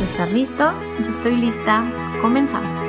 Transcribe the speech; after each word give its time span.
Estás 0.00 0.32
listo, 0.32 0.72
yo 1.04 1.10
estoy 1.10 1.34
lista, 1.36 1.84
comenzamos. 2.22 2.80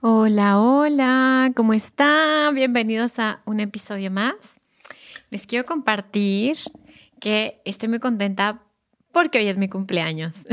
Hola, 0.00 0.58
hola, 0.58 1.52
¿cómo 1.54 1.74
están? 1.74 2.54
Bienvenidos 2.54 3.18
a 3.18 3.42
un 3.44 3.60
episodio 3.60 4.10
más. 4.10 4.62
Les 5.28 5.46
quiero 5.46 5.66
compartir 5.66 6.56
que 7.20 7.60
estoy 7.66 7.90
muy 7.90 7.98
contenta 7.98 8.62
porque 9.12 9.40
hoy 9.40 9.48
es 9.48 9.58
mi 9.58 9.68
cumpleaños. 9.68 10.46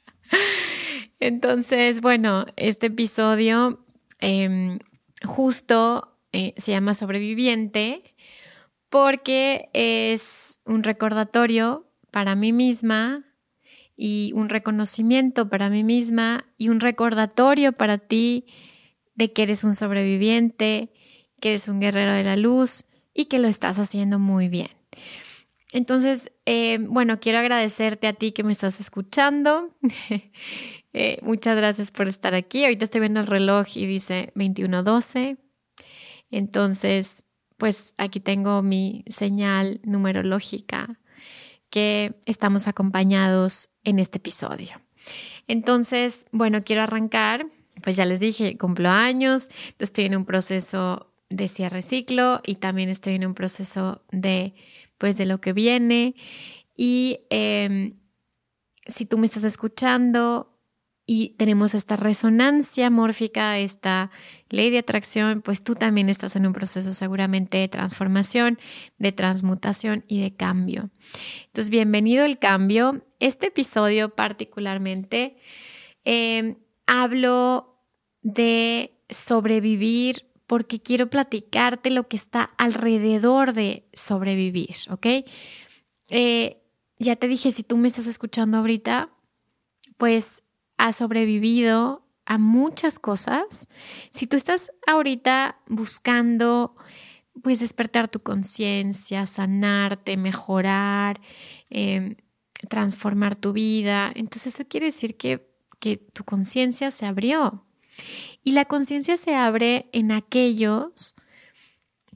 Entonces, 1.20 2.00
bueno, 2.00 2.46
este 2.56 2.86
episodio 2.86 3.84
em, 4.20 4.78
justo 5.22 6.16
eh, 6.32 6.54
se 6.56 6.72
llama 6.72 6.94
Sobreviviente 6.94 8.15
porque 8.90 9.68
es 9.72 10.58
un 10.64 10.82
recordatorio 10.82 11.86
para 12.10 12.34
mí 12.34 12.52
misma 12.52 13.24
y 13.96 14.32
un 14.34 14.48
reconocimiento 14.48 15.48
para 15.48 15.70
mí 15.70 15.84
misma 15.84 16.46
y 16.58 16.68
un 16.68 16.80
recordatorio 16.80 17.72
para 17.72 17.98
ti 17.98 18.46
de 19.14 19.32
que 19.32 19.42
eres 19.42 19.64
un 19.64 19.74
sobreviviente, 19.74 20.92
que 21.40 21.50
eres 21.50 21.68
un 21.68 21.80
guerrero 21.80 22.12
de 22.12 22.24
la 22.24 22.36
luz 22.36 22.84
y 23.14 23.26
que 23.26 23.38
lo 23.38 23.48
estás 23.48 23.78
haciendo 23.78 24.18
muy 24.18 24.48
bien. 24.48 24.68
Entonces, 25.72 26.32
eh, 26.44 26.78
bueno, 26.80 27.18
quiero 27.20 27.38
agradecerte 27.38 28.06
a 28.06 28.12
ti 28.12 28.32
que 28.32 28.44
me 28.44 28.52
estás 28.52 28.80
escuchando. 28.80 29.74
Eh, 30.98 31.18
muchas 31.20 31.54
gracias 31.54 31.90
por 31.90 32.08
estar 32.08 32.32
aquí. 32.32 32.64
Ahorita 32.64 32.86
estoy 32.86 33.02
viendo 33.02 33.20
el 33.20 33.26
reloj 33.26 33.66
y 33.76 33.84
dice 33.84 34.32
21.12. 34.34 35.36
Entonces, 36.30 37.25
pues 37.56 37.94
aquí 37.96 38.20
tengo 38.20 38.62
mi 38.62 39.04
señal 39.08 39.80
numerológica 39.84 40.98
que 41.70 42.14
estamos 42.26 42.68
acompañados 42.68 43.70
en 43.84 43.98
este 43.98 44.18
episodio. 44.18 44.80
Entonces, 45.46 46.26
bueno, 46.32 46.64
quiero 46.64 46.82
arrancar, 46.82 47.46
pues 47.82 47.96
ya 47.96 48.04
les 48.04 48.20
dije, 48.20 48.56
cumplo 48.58 48.88
años, 48.88 49.48
estoy 49.78 50.04
en 50.04 50.16
un 50.16 50.24
proceso 50.24 51.12
de 51.28 51.48
cierre 51.48 51.82
ciclo 51.82 52.40
y 52.44 52.56
también 52.56 52.88
estoy 52.88 53.14
en 53.14 53.26
un 53.26 53.34
proceso 53.34 54.02
de, 54.10 54.54
pues, 54.98 55.16
de 55.16 55.26
lo 55.26 55.40
que 55.40 55.52
viene. 55.52 56.14
Y 56.76 57.20
em, 57.30 57.98
si 58.86 59.06
tú 59.06 59.18
me 59.18 59.26
estás 59.26 59.44
escuchando 59.44 60.55
y 61.06 61.30
tenemos 61.38 61.74
esta 61.74 61.94
resonancia 61.94 62.90
mórfica, 62.90 63.58
esta 63.58 64.10
ley 64.50 64.70
de 64.70 64.78
atracción, 64.78 65.40
pues 65.40 65.62
tú 65.62 65.76
también 65.76 66.08
estás 66.08 66.34
en 66.34 66.46
un 66.46 66.52
proceso 66.52 66.92
seguramente 66.92 67.58
de 67.58 67.68
transformación, 67.68 68.58
de 68.98 69.12
transmutación 69.12 70.04
y 70.08 70.20
de 70.20 70.34
cambio. 70.34 70.90
Entonces, 71.46 71.70
bienvenido 71.70 72.24
al 72.24 72.40
cambio. 72.40 73.06
Este 73.20 73.46
episodio 73.46 74.16
particularmente 74.16 75.36
eh, 76.04 76.56
hablo 76.86 77.80
de 78.22 78.98
sobrevivir 79.08 80.26
porque 80.48 80.80
quiero 80.80 81.08
platicarte 81.08 81.90
lo 81.90 82.08
que 82.08 82.16
está 82.16 82.50
alrededor 82.58 83.52
de 83.52 83.88
sobrevivir, 83.92 84.76
¿ok? 84.90 85.06
Eh, 86.08 86.62
ya 86.98 87.14
te 87.14 87.28
dije, 87.28 87.52
si 87.52 87.62
tú 87.62 87.76
me 87.76 87.88
estás 87.88 88.06
escuchando 88.06 88.58
ahorita, 88.58 89.10
pues 89.96 90.42
has 90.76 90.96
sobrevivido 90.96 92.06
a 92.26 92.38
muchas 92.38 92.98
cosas, 92.98 93.68
si 94.10 94.26
tú 94.26 94.36
estás 94.36 94.72
ahorita 94.86 95.58
buscando 95.68 96.74
pues 97.42 97.60
despertar 97.60 98.08
tu 98.08 98.20
conciencia, 98.20 99.26
sanarte, 99.26 100.16
mejorar, 100.16 101.20
em, 101.70 102.16
transformar 102.68 103.36
tu 103.36 103.52
vida, 103.52 104.10
entonces 104.14 104.54
eso 104.54 104.68
quiere 104.68 104.86
decir 104.86 105.16
que, 105.16 105.48
que 105.78 105.98
tu 105.98 106.24
conciencia 106.24 106.90
se 106.90 107.06
abrió. 107.06 107.64
Y 108.42 108.52
la 108.52 108.64
conciencia 108.64 109.16
se 109.16 109.34
abre 109.34 109.88
en 109.92 110.12
aquellos 110.12 111.14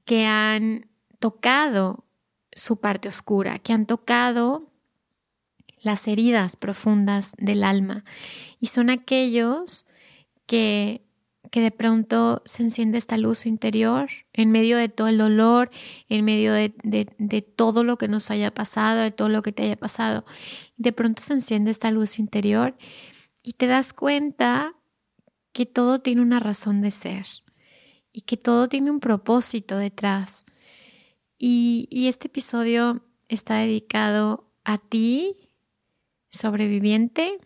que 0.04 0.26
han 0.26 0.88
tocado 1.18 2.04
su 2.52 2.80
parte 2.80 3.08
oscura, 3.08 3.58
que 3.58 3.72
han 3.72 3.86
tocado 3.86 4.69
las 5.80 6.06
heridas 6.08 6.56
profundas 6.56 7.32
del 7.38 7.64
alma. 7.64 8.04
Y 8.60 8.66
son 8.68 8.90
aquellos 8.90 9.86
que, 10.46 11.02
que 11.50 11.60
de 11.60 11.70
pronto 11.70 12.42
se 12.44 12.62
enciende 12.62 12.98
esta 12.98 13.16
luz 13.16 13.46
interior 13.46 14.10
en 14.32 14.50
medio 14.50 14.76
de 14.76 14.88
todo 14.88 15.08
el 15.08 15.18
dolor, 15.18 15.70
en 16.08 16.24
medio 16.24 16.52
de, 16.52 16.74
de, 16.82 17.42
todo 17.42 17.82
lo 17.84 17.96
que 17.96 18.08
nos 18.08 18.30
haya 18.30 18.52
pasado, 18.52 19.00
de 19.00 19.10
todo 19.10 19.28
lo 19.28 19.42
que 19.42 19.52
te 19.52 19.64
haya 19.64 19.76
pasado. 19.76 20.24
De 20.76 20.92
pronto 20.92 21.22
se 21.22 21.32
enciende 21.32 21.70
esta 21.70 21.90
luz 21.90 22.18
interior 22.18 22.76
y 23.42 23.54
te 23.54 23.66
das 23.66 23.92
cuenta 23.92 24.74
que 25.52 25.66
todo 25.66 26.00
tiene 26.00 26.20
una 26.20 26.40
razón 26.40 26.80
de 26.82 26.90
ser 26.90 27.26
y 28.12 28.22
que 28.22 28.36
todo 28.36 28.68
tiene 28.68 28.90
un 28.90 29.00
propósito 29.00 29.78
detrás. 29.78 30.44
Y, 31.38 31.88
y 31.90 32.08
este 32.08 32.28
episodio 32.28 33.02
está 33.28 33.56
dedicado 33.56 34.52
a 34.64 34.78
ti 34.78 35.49
sobreviviente, 36.30 37.38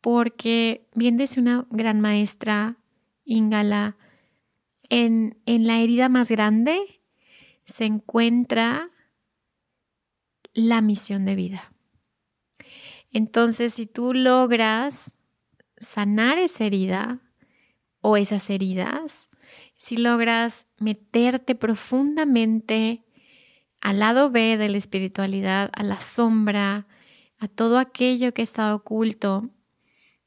porque 0.00 0.88
bien 0.94 1.16
dice 1.16 1.40
una 1.40 1.66
gran 1.70 2.00
maestra, 2.00 2.76
Ingala, 3.24 3.96
en, 4.88 5.40
en 5.46 5.66
la 5.66 5.78
herida 5.78 6.08
más 6.08 6.30
grande 6.30 7.00
se 7.64 7.84
encuentra 7.84 8.90
la 10.52 10.80
misión 10.80 11.24
de 11.24 11.36
vida. 11.36 11.72
Entonces, 13.12 13.74
si 13.74 13.86
tú 13.86 14.14
logras 14.14 15.18
sanar 15.76 16.38
esa 16.38 16.64
herida 16.64 17.20
o 18.00 18.16
esas 18.16 18.50
heridas, 18.50 19.30
si 19.76 19.96
logras 19.96 20.66
meterte 20.78 21.54
profundamente 21.54 23.04
al 23.80 23.98
lado 23.98 24.30
B 24.30 24.56
de 24.56 24.68
la 24.68 24.78
espiritualidad, 24.78 25.70
a 25.72 25.82
la 25.82 26.00
sombra, 26.00 26.86
a 27.40 27.48
todo 27.48 27.78
aquello 27.78 28.32
que 28.32 28.42
está 28.42 28.74
oculto 28.74 29.50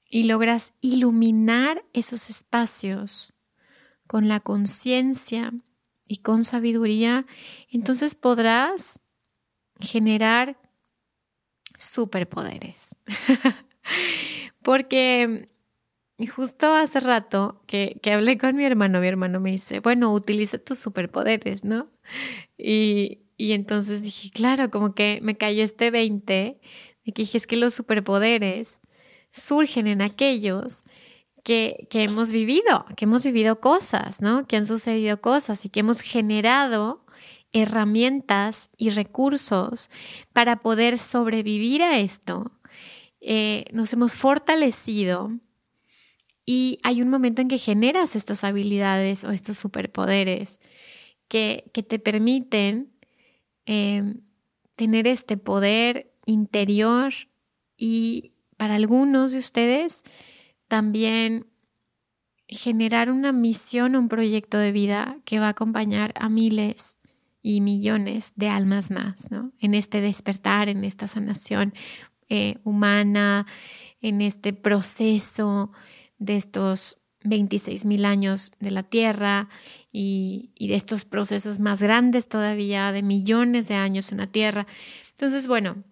y 0.10 0.24
logras 0.24 0.74
iluminar 0.81 1.86
esos 1.94 2.30
espacios 2.30 3.33
con 4.07 4.27
la 4.27 4.39
conciencia 4.39 5.54
y 6.07 6.18
con 6.18 6.44
sabiduría, 6.44 7.25
entonces 7.69 8.15
podrás 8.15 9.00
generar 9.80 10.57
superpoderes. 11.77 12.95
Porque 14.63 15.50
justo 16.36 16.74
hace 16.74 17.00
rato 17.00 17.62
que, 17.68 18.00
que, 18.01 18.12
hablé 18.12 18.38
con 18.38 18.56
mi 18.56 18.65
hermano, 18.65 19.00
mi 19.00 19.07
hermano 19.07 19.39
me 19.39 19.51
dice, 19.51 19.80
bueno, 19.80 20.13
utiliza 20.13 20.57
tus 20.57 20.80
superpoderes, 20.80 21.63
¿no? 21.63 21.89
Y, 22.57 23.24
y 23.38 23.54
entonces 23.54 24.01
dije, 24.01 24.30
claro, 24.31 24.69
como 24.69 24.94
que 24.95 25.19
me 25.21 25.38
cayó 25.38 25.63
este 25.63 25.92
20 25.92 26.60
y 27.03 27.11
que 27.11 27.23
dije, 27.23 27.38
es 27.38 27.47
que 27.47 27.57
los 27.57 27.73
superpoderes 27.73 28.79
surgen 29.31 29.88
en 29.88 30.01
aquellos 30.01 30.83
que, 31.44 31.88
que 31.89 32.03
hemos 32.03 32.29
vivido, 32.29 32.85
que 32.95 33.05
hemos 33.05 33.23
vivido 33.23 33.59
cosas, 33.59 34.21
¿no? 34.21 34.47
Que 34.47 34.55
han 34.55 34.65
sucedido 34.65 35.19
cosas 35.19 35.65
y 35.65 35.69
que 35.69 35.81
hemos 35.81 36.01
generado 36.01 37.03
herramientas 37.53 38.69
y 38.77 38.89
recursos 38.89 39.89
para 40.33 40.57
poder 40.57 40.97
sobrevivir 40.97 41.83
a 41.83 42.00
esto. 42.00 42.51
Eh, 43.21 43.65
nos 43.71 43.94
hemos 43.94 44.13
fortalecido 44.13 45.31
y 46.45 46.79
hay 46.83 47.01
un 47.01 47.09
momento 47.09 47.41
en 47.41 47.47
que 47.47 47.57
generas 47.57 48.15
estas 48.15 48.44
habilidades 48.44 49.23
o 49.23 49.31
estos 49.31 49.57
superpoderes 49.57 50.59
que, 51.29 51.71
te 51.73 52.00
permiten 52.00 52.91
em, 53.65 54.21
tener 54.75 55.07
este 55.07 55.38
poder 55.38 56.12
interior 56.25 57.14
y 57.78 58.34
para 58.58 58.75
algunos 58.75 59.31
de 59.31 59.40
ustedes 59.40 60.04
también 60.68 61.48
generar 62.48 63.10
una 63.10 63.31
misión, 63.31 63.96
un 63.96 64.10
proyecto 64.10 64.58
de 64.58 64.72
vida 64.72 65.18
que 65.25 65.40
va 65.40 65.48
a 65.48 65.50
acompañar 65.50 66.14
a 66.18 66.30
miles 66.30 66.98
y 67.42 67.62
millones 67.62 68.34
de 68.36 68.50
almas 68.50 68.90
más, 68.92 69.31
¿no? 69.31 69.52
En 69.60 69.74
este 69.74 70.02
despertar, 70.02 70.70
en 70.70 70.84
esta 70.84 71.08
sanación 71.08 71.74
eh, 72.30 72.58
humana, 72.64 73.46
en 74.00 74.22
este 74.22 74.54
proceso 74.54 75.72
de 76.18 76.38
estos 76.38 77.00
26 77.24 77.86
mil 77.86 78.06
años 78.06 78.52
de 78.60 78.72
la 78.72 78.84
Tierra 78.84 79.50
y, 79.92 80.52
de 80.60 80.75
estos 80.75 81.06
procesos 81.06 81.60
más 81.60 81.81
grandes 81.81 82.28
todavía, 82.28 82.92
de 82.92 83.04
millones 83.04 83.68
de 83.68 83.75
años 83.75 84.12
en 84.12 84.20
la 84.20 84.28
Tierra. 84.28 84.68
Entonces, 85.12 85.48
bueno, 85.48 85.84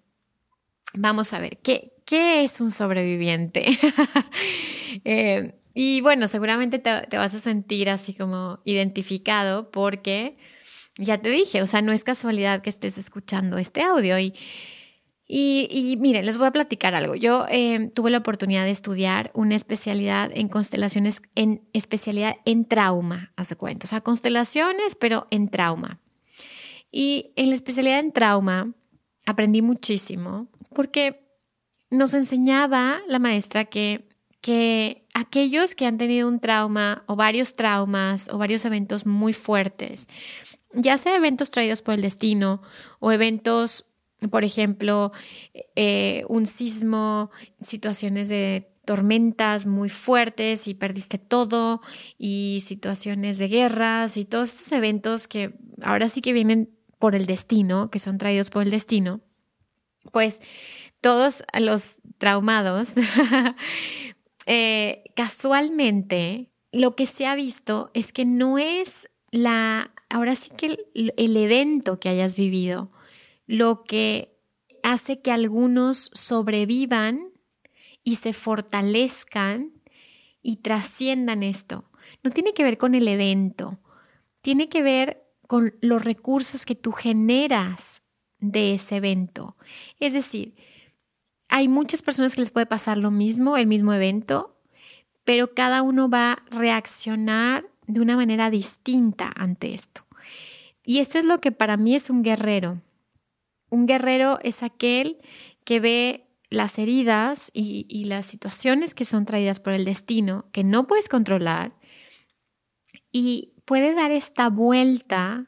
vamos 0.93 1.33
a 1.33 1.39
ver, 1.39 1.57
¿qué, 1.59 1.93
qué 2.05 2.43
es 2.43 2.61
un 2.61 2.71
sobreviviente? 2.71 3.65
Eh, 5.05 5.55
y 5.73 6.01
bueno, 6.01 6.27
seguramente 6.27 6.77
te, 6.77 7.15
vas 7.15 7.33
a 7.33 7.39
sentir 7.39 7.89
así 7.89 8.13
como 8.13 8.59
identificado 8.65 9.71
porque 9.71 10.37
ya 10.97 11.17
te 11.17 11.29
dije, 11.29 11.61
o 11.61 11.67
sea, 11.67 11.81
no 11.81 11.93
es 11.93 12.03
casualidad 12.03 12.61
que 12.61 12.69
estés 12.69 12.97
escuchando 12.97 13.57
este 13.57 13.81
audio 13.81 14.19
y 14.19 14.33
y, 15.33 15.95
miren, 15.97 16.25
les 16.25 16.37
voy 16.37 16.47
a 16.47 16.51
platicar 16.51 16.93
algo. 16.93 17.15
Yo 17.15 17.45
eh, 17.47 17.89
tuve 17.95 18.11
la 18.11 18.17
oportunidad 18.17 18.65
de 18.65 18.71
estudiar 18.71 19.31
una 19.33 19.55
especialidad 19.55 20.29
en 20.33 20.49
constelaciones, 20.49 21.21
en 21.35 21.61
especialidad 21.71 22.35
en 22.43 22.65
trauma, 22.65 23.31
hace 23.37 23.55
cuenta. 23.55 23.85
O 23.85 23.87
sea, 23.87 24.01
constelaciones, 24.01 24.95
pero 24.95 25.27
en 25.31 25.47
trauma. 25.47 26.01
Y 26.91 27.31
en 27.37 27.47
la 27.47 27.55
especialidad 27.55 27.99
en 27.99 28.11
trauma 28.11 28.73
aprendí 29.25 29.61
muchísimo 29.61 30.50
porque 30.73 31.27
nos 31.89 32.13
enseñaba 32.13 32.99
la 33.07 33.19
maestra 33.19 33.65
que, 33.65 34.07
que 34.41 35.05
aquellos 35.13 35.75
que 35.75 35.85
han 35.85 35.97
tenido 35.97 36.27
un 36.27 36.39
trauma 36.39 37.03
o 37.07 37.15
varios 37.15 37.53
traumas 37.53 38.29
o 38.29 38.37
varios 38.37 38.65
eventos 38.65 39.05
muy 39.05 39.33
fuertes, 39.33 40.07
ya 40.73 40.97
sea 40.97 41.15
eventos 41.15 41.51
traídos 41.51 41.81
por 41.81 41.93
el 41.95 42.01
destino 42.01 42.61
o 42.99 43.11
eventos 43.11 43.91
por 44.29 44.43
ejemplo, 44.43 45.11
eh, 45.75 46.25
un 46.29 46.45
sismo, 46.45 47.31
situaciones 47.61 48.29
de 48.29 48.71
tormentas 48.85 49.65
muy 49.65 49.89
fuertes 49.89 50.67
y 50.67 50.73
perdiste 50.73 51.17
todo 51.17 51.81
y 52.17 52.61
situaciones 52.65 53.37
de 53.37 53.47
guerras 53.47 54.17
y 54.17 54.25
todos 54.25 54.49
estos 54.49 54.71
eventos 54.71 55.27
que 55.27 55.53
ahora 55.81 56.09
sí 56.09 56.21
que 56.21 56.33
vienen 56.33 56.69
por 56.99 57.15
el 57.15 57.25
destino, 57.25 57.89
que 57.89 57.99
son 57.99 58.17
traídos 58.17 58.49
por 58.49 58.63
el 58.63 58.69
destino, 58.71 59.21
pues 60.11 60.39
todos 61.01 61.43
los 61.59 61.97
traumados, 62.17 62.89
eh, 64.45 65.03
casualmente 65.15 66.51
lo 66.71 66.95
que 66.95 67.05
se 67.05 67.25
ha 67.25 67.35
visto 67.35 67.91
es 67.93 68.13
que 68.13 68.25
no 68.25 68.57
es 68.57 69.09
la, 69.31 69.91
ahora 70.09 70.35
sí 70.35 70.51
que 70.55 70.77
el 70.95 71.37
evento 71.37 71.99
que 71.99 72.09
hayas 72.09 72.35
vivido, 72.35 72.91
lo 73.45 73.83
que 73.83 74.37
hace 74.83 75.21
que 75.21 75.31
algunos 75.31 76.11
sobrevivan 76.13 77.31
y 78.03 78.15
se 78.15 78.33
fortalezcan 78.33 79.73
y 80.41 80.57
trasciendan 80.57 81.43
esto. 81.43 81.89
No 82.23 82.31
tiene 82.31 82.53
que 82.53 82.63
ver 82.63 82.77
con 82.77 82.95
el 82.95 83.07
evento, 83.07 83.79
tiene 84.41 84.69
que 84.69 84.81
ver 84.81 85.23
con 85.47 85.75
los 85.81 86.03
recursos 86.03 86.65
que 86.65 86.75
tú 86.75 86.91
generas 86.91 88.00
de 88.41 88.73
ese 88.73 88.97
evento. 88.97 89.55
Es 89.99 90.13
decir, 90.13 90.55
hay 91.47 91.67
muchas 91.67 92.01
personas 92.01 92.35
que 92.35 92.41
les 92.41 92.51
puede 92.51 92.65
pasar 92.65 92.97
lo 92.97 93.11
mismo, 93.11 93.55
el 93.55 93.67
mismo 93.67 93.93
evento, 93.93 94.57
pero 95.23 95.53
cada 95.53 95.81
uno 95.81 96.09
va 96.09 96.33
a 96.33 96.43
reaccionar 96.49 97.69
de 97.87 98.01
una 98.01 98.15
manera 98.15 98.49
distinta 98.49 99.31
ante 99.35 99.73
esto. 99.73 100.05
Y 100.83 100.99
esto 100.99 101.19
es 101.19 101.25
lo 101.25 101.39
que 101.39 101.51
para 101.51 101.77
mí 101.77 101.95
es 101.95 102.09
un 102.09 102.23
guerrero. 102.23 102.81
Un 103.69 103.85
guerrero 103.85 104.39
es 104.41 104.63
aquel 104.63 105.19
que 105.63 105.79
ve 105.79 106.27
las 106.49 106.77
heridas 106.79 107.49
y, 107.53 108.03
las 108.05 108.25
situaciones 108.25 108.93
que 108.93 109.05
son 109.05 109.25
traídas 109.25 109.59
por 109.59 109.73
el 109.73 109.85
destino, 109.85 110.45
que 110.51 110.65
no 110.65 110.85
puedes 110.85 111.07
controlar, 111.07 111.73
y 113.11 113.53
puede 113.65 113.93
dar 113.93 114.11
esta 114.11 114.49
vuelta 114.49 115.47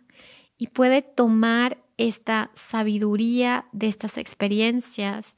y 0.58 0.68
puede 0.68 1.02
tomar 1.02 1.83
esta 1.98 2.52
sabiduría 2.54 3.68
de 3.72 3.88
estas 3.88 4.18
experiencias 4.18 5.38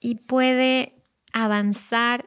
y 0.00 0.16
puede 0.16 0.94
avanzar 1.32 2.26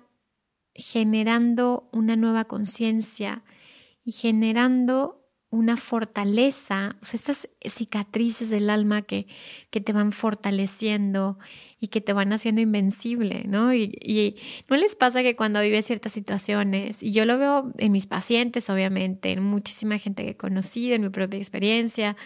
generando 0.73 1.89
una 1.91 2.15
nueva 2.15 2.45
conciencia 2.45 3.43
y 4.03 4.11
generando 4.11 5.25
una 5.55 5.77
fortaleza, 5.77 6.97
o 7.01 7.05
sea, 7.05 7.17
estas 7.17 7.47
cicatrices 7.63 8.49
del 8.49 8.69
alma 8.69 9.03
que, 9.03 9.25
que 9.69 9.79
te 9.79 9.93
van 9.93 10.11
fortaleciendo 10.11 11.37
y 11.79 11.87
que 11.87 12.01
te 12.01 12.13
van 12.13 12.33
haciendo 12.33 12.61
invencible, 12.61 13.45
¿no? 13.47 13.73
Y, 13.73 14.35
no 14.69 14.75
les 14.75 14.95
pasa 14.95 15.23
que 15.23 15.35
cuando 15.35 15.61
vives 15.61 15.85
ciertas 15.85 16.11
situaciones, 16.11 17.01
y 17.01 17.11
yo 17.11 17.25
lo 17.25 17.37
veo 17.37 17.71
en 17.77 17.91
mis 17.91 18.05
pacientes, 18.05 18.69
obviamente, 18.69 19.31
en 19.31 19.43
muchísima 19.43 19.97
gente 19.97 20.23
que 20.23 20.31
he 20.31 20.37
conocido, 20.37 20.95
en 20.95 21.03
mi 21.03 21.09
propia 21.09 21.37
experiencia, 21.37 22.17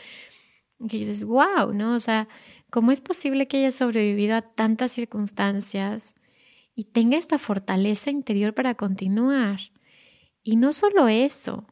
que 0.88 0.98
dices, 0.98 1.26
wow, 1.26 1.74
¿no? 1.74 1.96
O 1.96 2.00
sea, 2.00 2.28
¿cómo 2.70 2.92
es 2.92 3.02
posible 3.02 3.48
que 3.48 3.58
haya 3.58 3.72
sobrevivido 3.72 4.36
a 4.36 4.42
tantas 4.42 4.92
circunstancias 4.94 6.16
y 6.76 6.86
tenga 6.86 7.18
esta 7.18 7.38
fortaleza 7.38 8.10
interior 8.10 8.54
para 8.54 8.76
continuar? 8.76 9.60
Y 10.44 10.56
no 10.56 10.72
solo 10.72 11.08
eso, 11.08 11.66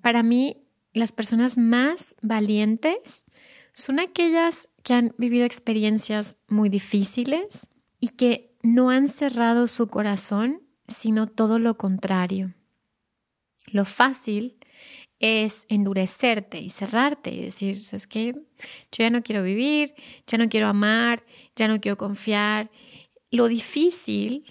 para 0.00 0.22
mí, 0.22 0.62
las 0.92 1.12
personas 1.12 1.58
más 1.58 2.16
valientes 2.22 3.26
son 3.74 4.00
aquellas 4.00 4.70
que 4.82 4.94
han 4.94 5.14
vivido 5.18 5.44
experiencias 5.44 6.38
muy 6.48 6.70
difíciles 6.70 7.68
y 8.00 8.08
que 8.08 8.56
no 8.62 8.88
han 8.88 9.08
cerrado 9.08 9.68
su 9.68 9.88
corazón, 9.88 10.62
sino 10.88 11.26
todo 11.26 11.58
lo 11.58 11.76
contrario. 11.76 12.54
Lo 13.66 13.84
fácil 13.84 14.56
es 15.18 15.66
endurecerte 15.68 16.58
y 16.58 16.70
cerrarte 16.70 17.30
y 17.30 17.42
decir, 17.42 17.82
¿sabes 17.84 18.06
qué? 18.06 18.32
Yo 18.32 18.98
ya 18.98 19.10
no 19.10 19.22
quiero 19.22 19.42
vivir, 19.42 19.94
ya 20.26 20.38
no 20.38 20.48
quiero 20.48 20.68
amar, 20.68 21.24
ya 21.54 21.68
no 21.68 21.80
quiero 21.80 21.96
confiar. 21.96 22.70
Lo 23.30 23.48
difícil 23.48 24.44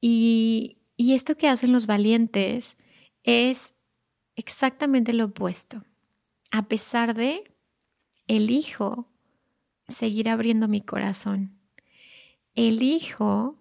y, 0.00 0.78
y 0.96 1.14
esto 1.14 1.36
que 1.36 1.48
hacen 1.48 1.72
los 1.72 1.86
valientes 1.86 2.78
es 3.24 3.74
exactamente 4.36 5.12
lo 5.12 5.26
opuesto. 5.26 5.84
A 6.50 6.68
pesar 6.68 7.14
de, 7.14 7.52
elijo 8.26 9.10
seguir 9.88 10.28
abriendo 10.28 10.68
mi 10.68 10.80
corazón. 10.80 11.58
Elijo 12.54 13.58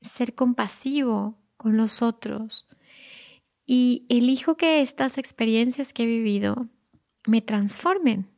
ser 0.00 0.34
compasivo 0.34 1.36
con 1.56 1.76
los 1.76 2.00
otros 2.02 2.68
y 3.66 4.06
elijo 4.08 4.56
que 4.56 4.80
estas 4.80 5.18
experiencias 5.18 5.92
que 5.92 6.04
he 6.04 6.06
vivido 6.06 6.68
me 7.26 7.42
transformen. 7.42 8.30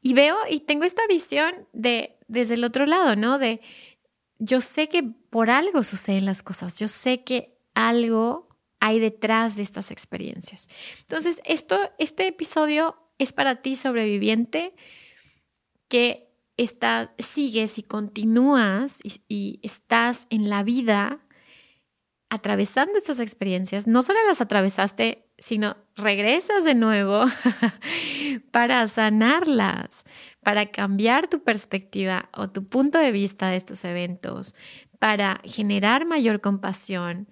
Y 0.00 0.14
veo 0.14 0.36
y 0.48 0.60
tengo 0.60 0.84
esta 0.84 1.06
visión 1.06 1.68
de 1.72 2.16
desde 2.26 2.54
el 2.54 2.64
otro 2.64 2.86
lado, 2.86 3.16
¿no? 3.16 3.38
De 3.38 3.60
yo 4.38 4.60
sé 4.62 4.88
que 4.88 5.02
por 5.02 5.50
algo 5.50 5.84
suceden 5.84 6.24
las 6.24 6.42
cosas, 6.42 6.78
yo 6.78 6.88
sé 6.88 7.22
que 7.22 7.58
algo 7.74 8.48
hay 8.80 8.98
detrás 8.98 9.56
de 9.56 9.62
estas 9.62 9.90
experiencias. 9.90 10.68
Entonces, 11.00 11.40
esto, 11.44 11.78
este 11.98 12.26
episodio 12.26 12.96
es 13.18 13.32
para 13.32 13.60
ti, 13.60 13.76
sobreviviente, 13.76 14.74
que 15.88 16.32
está, 16.56 17.14
sigues 17.18 17.78
y 17.78 17.82
continúas 17.82 18.98
y, 19.28 19.60
estás 19.62 20.26
en 20.30 20.48
la 20.48 20.62
vida 20.62 21.20
atravesando 22.30 22.96
estas 22.96 23.20
experiencias. 23.20 23.86
No 23.86 24.02
solo 24.02 24.20
las 24.26 24.40
atravesaste, 24.40 25.26
sino 25.36 25.76
regresas 25.96 26.64
de 26.64 26.74
nuevo 26.74 27.24
para 28.52 28.86
sanarlas, 28.88 30.04
para 30.42 30.66
cambiar 30.66 31.28
tu 31.28 31.42
perspectiva 31.42 32.30
o 32.32 32.48
tu 32.48 32.66
punto 32.66 32.98
de 32.98 33.12
vista 33.12 33.50
de 33.50 33.56
estos 33.56 33.84
eventos, 33.84 34.54
para 34.98 35.40
generar 35.44 36.06
mayor 36.06 36.40
compasión, 36.40 37.28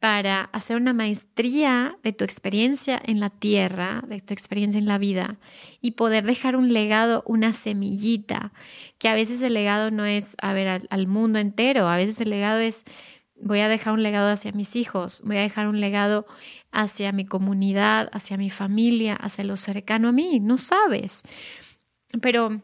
para 0.00 0.44
hacer 0.44 0.76
una 0.76 0.94
maestría 0.94 1.98
de 2.02 2.14
tu 2.14 2.24
experiencia 2.24 3.00
en 3.04 3.20
la 3.20 3.28
tierra, 3.28 4.02
de 4.08 4.22
tu 4.22 4.32
experiencia 4.32 4.78
en 4.78 4.86
la 4.86 4.96
vida 4.96 5.38
y 5.82 5.92
poder 5.92 6.24
dejar 6.24 6.56
un 6.56 6.72
legado, 6.72 7.22
una 7.26 7.52
semillita, 7.52 8.52
que 8.98 9.08
a 9.08 9.14
veces 9.14 9.42
el 9.42 9.52
legado 9.52 9.90
no 9.90 10.06
es, 10.06 10.36
a 10.40 10.54
ver, 10.54 10.68
al, 10.68 10.86
al 10.88 11.06
mundo 11.06 11.38
entero, 11.38 11.86
a 11.86 11.98
veces 11.98 12.18
el 12.22 12.30
legado 12.30 12.58
es, 12.60 12.84
voy 13.42 13.60
a 13.60 13.68
dejar 13.68 13.94
un 13.94 14.02
legado 14.02 14.28
hacia 14.30 14.52
mis 14.52 14.76
hijos, 14.76 15.22
voy 15.24 15.38
a 15.38 15.42
dejar 15.42 15.68
un 15.68 15.80
legado 15.80 16.26
hacia 16.70 17.12
mi 17.12 17.24
comunidad, 17.24 18.08
hacia 18.12 18.36
mi 18.36 18.50
familia, 18.50 19.14
hacia 19.14 19.44
lo 19.44 19.56
cercano 19.56 20.08
a 20.08 20.12
mí, 20.12 20.40
no 20.40 20.58
sabes. 20.58 21.22
Pero 22.20 22.62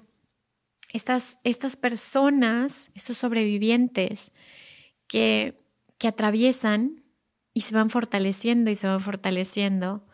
estas, 0.93 1.39
estas 1.45 1.77
personas, 1.77 2.91
estos 2.95 3.19
sobrevivientes 3.19 4.33
que, 5.07 5.59
que 5.99 6.09
atraviesan 6.09 7.03
y 7.53 7.63
se 7.63 7.75
van 7.75 7.91
fortaleciendo 7.91 8.71
y 8.71 8.75
se 8.75 8.87
van 8.87 9.01
fortaleciendo, 9.01 10.07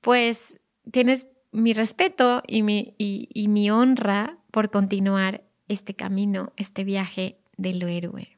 pues 0.00 0.58
tienes 0.90 1.26
mi 1.52 1.72
respeto 1.72 2.42
y 2.46 2.62
mi, 2.62 2.94
y, 2.98 3.48
mi 3.48 3.70
honra 3.70 4.38
por 4.50 4.70
continuar 4.70 5.44
este 5.68 5.94
camino, 5.94 6.52
este 6.56 6.84
viaje 6.84 7.38
del 7.56 7.82
héroe. 7.82 8.37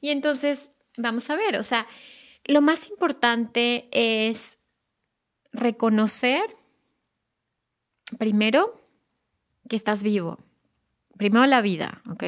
Y 0.00 0.10
entonces, 0.10 0.72
vamos 0.96 1.28
a 1.30 1.36
ver, 1.36 1.56
o 1.56 1.62
sea, 1.62 1.86
lo 2.44 2.62
más 2.62 2.90
importante 2.90 3.88
es 3.92 4.58
reconocer, 5.52 6.42
primero, 8.18 8.80
que 9.68 9.76
estás 9.76 10.02
vivo. 10.02 10.38
Primero 11.16 11.46
la 11.46 11.62
vida, 11.62 12.02
¿ok? 12.10 12.24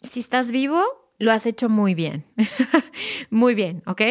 Si 0.00 0.20
estás 0.20 0.50
vivo, 0.50 0.82
lo 1.18 1.30
has 1.30 1.46
hecho 1.46 1.68
muy 1.68 1.94
bien. 1.94 2.24
muy 3.30 3.54
bien, 3.54 3.82
¿ok? 3.86 4.02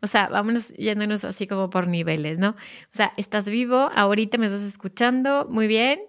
O 0.00 0.06
sea, 0.06 0.28
vámonos 0.28 0.74
yéndonos 0.74 1.24
así 1.24 1.46
como 1.48 1.70
por 1.70 1.88
niveles, 1.88 2.38
¿no? 2.38 2.50
O 2.50 2.92
sea, 2.92 3.12
estás 3.16 3.48
vivo, 3.48 3.90
ahorita 3.94 4.38
me 4.38 4.46
estás 4.46 4.62
escuchando, 4.62 5.46
muy 5.50 5.66
bien, 5.66 6.00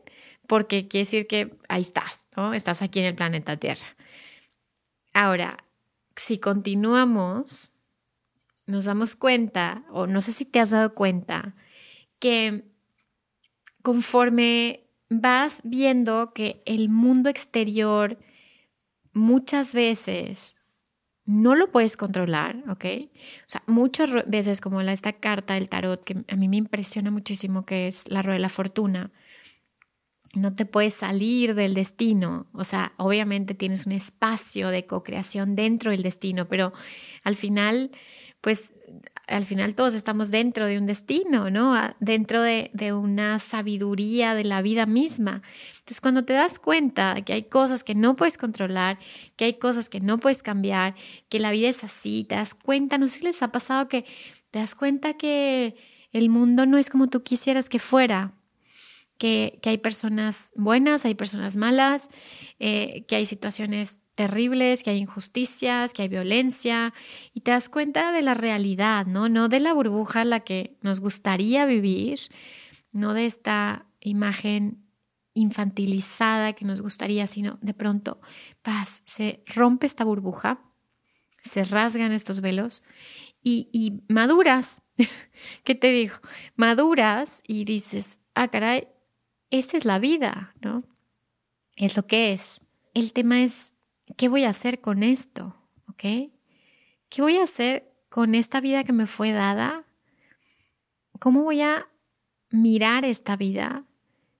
porque 0.48 0.88
quiere 0.88 1.06
decir 1.06 1.28
que 1.28 1.58
ahí 1.70 1.82
estás, 1.82 2.28
¿no? 2.36 2.54
Estás 2.54 2.82
aquí 2.84 3.00
en 3.00 3.06
el 3.06 3.16
planeta 3.16 3.58
Tierra. 3.58 3.88
Ahora, 5.14 5.64
si 6.16 6.40
continuamos, 6.40 7.74
nos 8.66 8.86
damos 8.86 9.16
cuenta, 9.16 9.84
o 9.92 10.08
no 10.08 10.22
sé 10.22 10.32
si 10.32 10.46
te 10.46 10.60
has 10.60 10.72
dado 10.72 10.94
cuenta, 10.96 11.56
que 12.20 12.64
conforme 13.82 14.88
vas 15.10 15.62
viendo 15.64 16.34
que 16.34 16.64
el 16.66 16.90
mundo 16.90 17.30
exterior 17.30 18.18
muchas 19.14 19.74
veces 19.74 20.56
no 21.26 21.56
lo 21.56 21.72
puedes 21.72 21.96
controlar, 21.96 22.64
¿ok? 22.70 22.86
O 23.06 23.48
sea, 23.48 23.64
muchas 23.68 24.10
veces 24.28 24.60
como 24.60 24.82
esta 24.82 25.14
carta 25.14 25.54
del 25.54 25.70
tarot 25.70 26.04
que 26.04 26.26
a 26.28 26.36
mí 26.36 26.50
me 26.50 26.58
impresiona 26.58 27.12
muchísimo, 27.12 27.66
que 27.66 27.88
es 27.88 28.10
la 28.10 28.22
rueda 28.22 28.36
de 28.36 28.42
la 28.42 28.50
fortuna, 28.50 29.12
no 30.34 30.56
te 30.56 30.66
puedes 30.66 30.96
salir 30.96 31.54
del 31.54 31.76
destino, 31.76 32.48
o 32.54 32.64
sea, 32.64 32.94
obviamente 32.98 33.54
tienes 33.54 33.86
un 33.86 33.92
espacio 33.92 34.70
de 34.70 34.86
co-creación 34.86 35.56
dentro 35.56 35.92
del 35.92 36.02
destino, 36.02 36.48
pero 36.48 36.74
al 37.24 37.36
final, 37.36 37.92
pues 38.42 38.74
al 39.28 39.46
final 39.46 39.76
todos 39.76 39.94
estamos 39.94 40.32
dentro 40.32 40.68
de 40.68 40.78
un 40.78 40.86
destino, 40.86 41.50
¿no? 41.50 41.76
Dentro 42.00 42.42
de, 42.42 42.72
de, 42.74 42.94
una 42.94 43.40
sabiduría 43.40 44.36
de 44.36 44.44
la 44.44 44.62
vida 44.62 44.86
misma. 44.86 45.44
Entonces, 45.80 46.02
cuando 46.02 46.26
te 46.26 46.34
das 46.34 46.60
cuenta 46.60 47.22
que 47.22 47.34
hay 47.34 47.44
cosas 47.44 47.84
que 47.84 47.96
no 47.96 48.16
puedes 48.16 48.38
controlar, 48.38 49.00
que 49.38 49.46
hay 49.46 49.54
cosas 49.54 49.88
que 49.88 50.02
no 50.02 50.20
puedes 50.20 50.44
cambiar, 50.44 50.96
que 51.30 51.40
la 51.40 51.52
vida 51.52 51.70
es 51.70 51.84
así, 51.84 52.26
te 52.26 52.36
das 52.36 52.54
cuenta, 52.54 52.98
no 52.98 53.08
sé 53.08 53.20
si 53.20 53.24
les 53.24 53.42
ha 53.44 53.52
pasado 53.52 53.88
que 53.88 54.06
te 54.52 54.60
das 54.60 54.76
cuenta 54.76 55.14
que 55.14 55.76
el 56.12 56.30
mundo 56.30 56.66
no 56.66 56.78
es 56.78 56.90
como 56.90 57.08
tú 57.08 57.24
quisieras 57.24 57.70
que 57.70 57.80
fuera, 57.80 58.34
que, 59.18 59.60
hay 59.64 59.78
personas 59.78 60.52
buenas, 60.56 61.06
hay 61.06 61.16
personas 61.16 61.56
malas, 61.56 62.10
eh, 62.60 63.06
que 63.08 63.16
hay 63.16 63.26
situaciones 63.26 64.00
terribles, 64.16 64.84
que 64.84 64.92
hay 64.92 65.00
injusticias, 65.00 65.94
que 65.94 66.04
hay 66.04 66.08
violencia, 66.08 66.94
y 67.34 67.42
te 67.42 67.52
das 67.52 67.70
cuenta 67.70 68.12
de 68.12 68.22
la 68.22 68.34
realidad, 68.34 69.06
¿no? 69.06 69.30
No 69.30 69.50
de 69.50 69.60
la 69.60 69.74
burbuja 69.74 70.22
en 70.22 70.30
la 70.30 70.42
que 70.42 70.78
nos 70.82 71.00
gustaría 71.00 71.66
vivir, 71.66 72.20
no 72.92 73.14
de 73.14 73.26
esta 73.26 73.88
imagen 74.02 74.84
infantilizada 75.34 76.54
que 76.54 76.66
nos 76.66 76.82
gustaría, 76.82 77.26
sino 77.26 77.58
de 77.62 77.74
pronto, 77.74 78.22
paz, 78.62 79.02
se 79.06 79.44
rompe 79.48 79.88
esta 79.88 80.04
burbuja, 80.04 80.62
se 81.42 81.66
rasgan 81.66 82.12
estos 82.12 82.40
velos 82.42 82.84
y, 83.42 83.70
y 83.74 84.04
maduras. 84.14 84.82
¿Qué 85.64 85.74
te 85.74 85.92
digo? 85.92 86.16
Maduras 86.56 87.42
y 87.48 87.66
dices, 87.66 88.20
ah, 88.36 88.50
caray, 88.50 88.88
esa 89.54 89.78
es 89.78 89.86
la 89.86 90.00
vida, 90.00 90.56
¿no? 90.62 90.84
Es 91.76 91.96
lo 91.96 92.08
que 92.08 92.34
es. 92.34 92.62
El 92.96 93.14
tema 93.14 93.44
es 93.44 93.76
¿qué 94.18 94.28
voy 94.28 94.46
a 94.46 94.50
hacer 94.50 94.82
con 94.82 95.04
esto? 95.04 95.56
¿Ok? 95.88 96.32
¿Qué 97.10 97.22
voy 97.22 97.38
a 97.38 97.44
hacer 97.44 97.94
con 98.10 98.34
esta 98.34 98.62
vida 98.62 98.84
que 98.84 98.94
me 98.94 99.06
fue 99.06 99.32
dada? 99.32 99.86
¿Cómo 101.20 101.44
voy 101.44 101.62
a 101.62 101.88
mirar 102.50 103.06
esta 103.06 103.38
vida? 103.38 103.86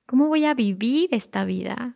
¿Cómo 0.08 0.30
voy 0.30 0.46
a 0.46 0.56
vivir 0.56 1.10
esta 1.12 1.46
vida? 1.46 1.96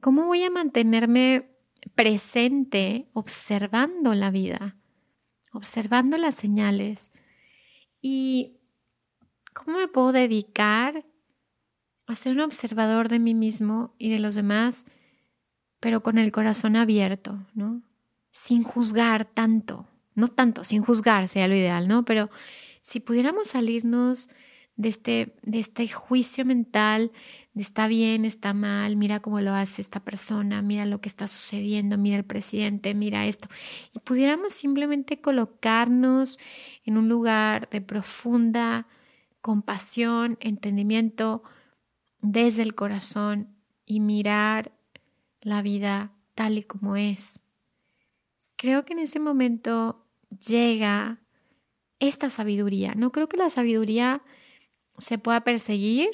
¿Cómo 0.00 0.24
voy 0.24 0.44
a 0.44 0.50
mantenerme 0.50 1.50
presente 1.94 3.10
observando 3.12 4.14
la 4.14 4.30
vida, 4.30 4.78
observando 5.52 6.16
las 6.16 6.34
señales? 6.34 7.12
¿Y 8.00 8.56
cómo 9.52 9.76
me 9.76 9.88
puedo 9.88 10.12
dedicar 10.12 11.04
a 12.06 12.14
ser 12.14 12.34
un 12.34 12.40
observador 12.40 13.08
de 13.08 13.18
mí 13.18 13.34
mismo 13.34 13.94
y 13.98 14.10
de 14.10 14.18
los 14.18 14.34
demás? 14.34 14.86
pero 15.82 16.00
con 16.00 16.16
el 16.16 16.30
corazón 16.30 16.76
abierto, 16.76 17.44
¿no? 17.54 17.82
Sin 18.30 18.62
juzgar 18.62 19.24
tanto, 19.24 19.88
no 20.14 20.28
tanto, 20.28 20.62
sin 20.62 20.80
juzgar 20.80 21.26
sería 21.26 21.48
lo 21.48 21.56
ideal, 21.56 21.88
¿no? 21.88 22.04
Pero 22.04 22.30
si 22.80 23.00
pudiéramos 23.00 23.48
salirnos 23.48 24.28
de 24.76 24.88
este, 24.88 25.34
de 25.42 25.58
este 25.58 25.88
juicio 25.88 26.44
mental, 26.44 27.10
de 27.52 27.62
está 27.62 27.88
bien, 27.88 28.24
está 28.24 28.54
mal, 28.54 28.94
mira 28.94 29.18
cómo 29.18 29.40
lo 29.40 29.54
hace 29.54 29.82
esta 29.82 29.98
persona, 29.98 30.62
mira 30.62 30.86
lo 30.86 31.00
que 31.00 31.08
está 31.08 31.26
sucediendo, 31.26 31.98
mira 31.98 32.16
el 32.16 32.24
presidente, 32.24 32.94
mira 32.94 33.26
esto, 33.26 33.48
y 33.92 33.98
pudiéramos 33.98 34.54
simplemente 34.54 35.20
colocarnos 35.20 36.38
en 36.84 36.96
un 36.96 37.08
lugar 37.08 37.68
de 37.70 37.80
profunda 37.80 38.86
compasión, 39.40 40.38
entendimiento 40.38 41.42
desde 42.22 42.62
el 42.62 42.74
corazón 42.74 43.54
y 43.84 44.00
mirar 44.00 44.72
la 45.42 45.60
vida 45.60 46.12
tal 46.34 46.56
y 46.56 46.62
como 46.62 46.96
es. 46.96 47.40
Creo 48.56 48.84
que 48.84 48.94
en 48.94 49.00
ese 49.00 49.20
momento 49.20 50.06
llega 50.48 51.20
esta 51.98 52.30
sabiduría. 52.30 52.94
No 52.94 53.12
creo 53.12 53.28
que 53.28 53.36
la 53.36 53.50
sabiduría 53.50 54.22
se 54.98 55.18
pueda 55.18 55.42
perseguir 55.42 56.10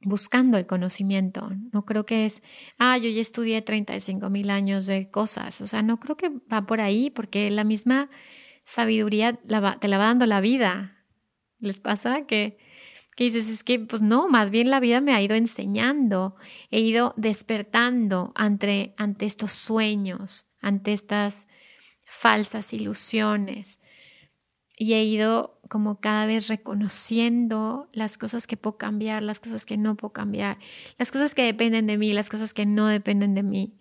buscando 0.00 0.58
el 0.58 0.66
conocimiento. 0.66 1.50
No 1.72 1.84
creo 1.84 2.04
que 2.04 2.26
es, 2.26 2.42
ah, 2.78 2.98
yo 2.98 3.08
ya 3.08 3.20
estudié 3.20 3.62
35 3.62 4.30
mil 4.30 4.50
años 4.50 4.86
de 4.86 5.10
cosas. 5.10 5.60
O 5.60 5.66
sea, 5.66 5.82
no 5.82 6.00
creo 6.00 6.16
que 6.16 6.30
va 6.52 6.66
por 6.66 6.80
ahí 6.80 7.10
porque 7.10 7.50
la 7.52 7.62
misma 7.62 8.10
sabiduría 8.64 9.34
te 9.34 9.48
la 9.88 9.98
va 9.98 10.04
dando 10.04 10.26
la 10.26 10.40
vida. 10.40 11.06
¿Les 11.60 11.78
pasa 11.78 12.26
que 12.26 12.58
que 13.16 13.24
dices, 13.24 13.48
es 13.48 13.62
que 13.62 13.78
pues 13.78 14.02
no, 14.02 14.28
más 14.28 14.50
bien 14.50 14.70
la 14.70 14.80
vida 14.80 15.00
me 15.00 15.14
ha 15.14 15.22
ido 15.22 15.34
enseñando, 15.34 16.36
he 16.70 16.80
ido 16.80 17.14
despertando 17.16 18.32
ante, 18.34 18.94
ante 18.96 19.26
estos 19.26 19.52
sueños, 19.52 20.48
ante 20.60 20.92
estas 20.92 21.46
falsas 22.04 22.72
ilusiones 22.72 23.80
y 24.76 24.94
he 24.94 25.04
ido 25.04 25.60
como 25.68 26.00
cada 26.00 26.26
vez 26.26 26.48
reconociendo 26.48 27.88
las 27.92 28.18
cosas 28.18 28.46
que 28.46 28.56
puedo 28.56 28.78
cambiar, 28.78 29.22
las 29.22 29.40
cosas 29.40 29.64
que 29.64 29.76
no 29.76 29.96
puedo 29.96 30.12
cambiar, 30.12 30.58
las 30.98 31.10
cosas 31.10 31.34
que 31.34 31.44
dependen 31.44 31.86
de 31.86 31.98
mí, 31.98 32.12
las 32.12 32.28
cosas 32.28 32.52
que 32.52 32.66
no 32.66 32.86
dependen 32.86 33.34
de 33.34 33.42
mí. 33.42 33.78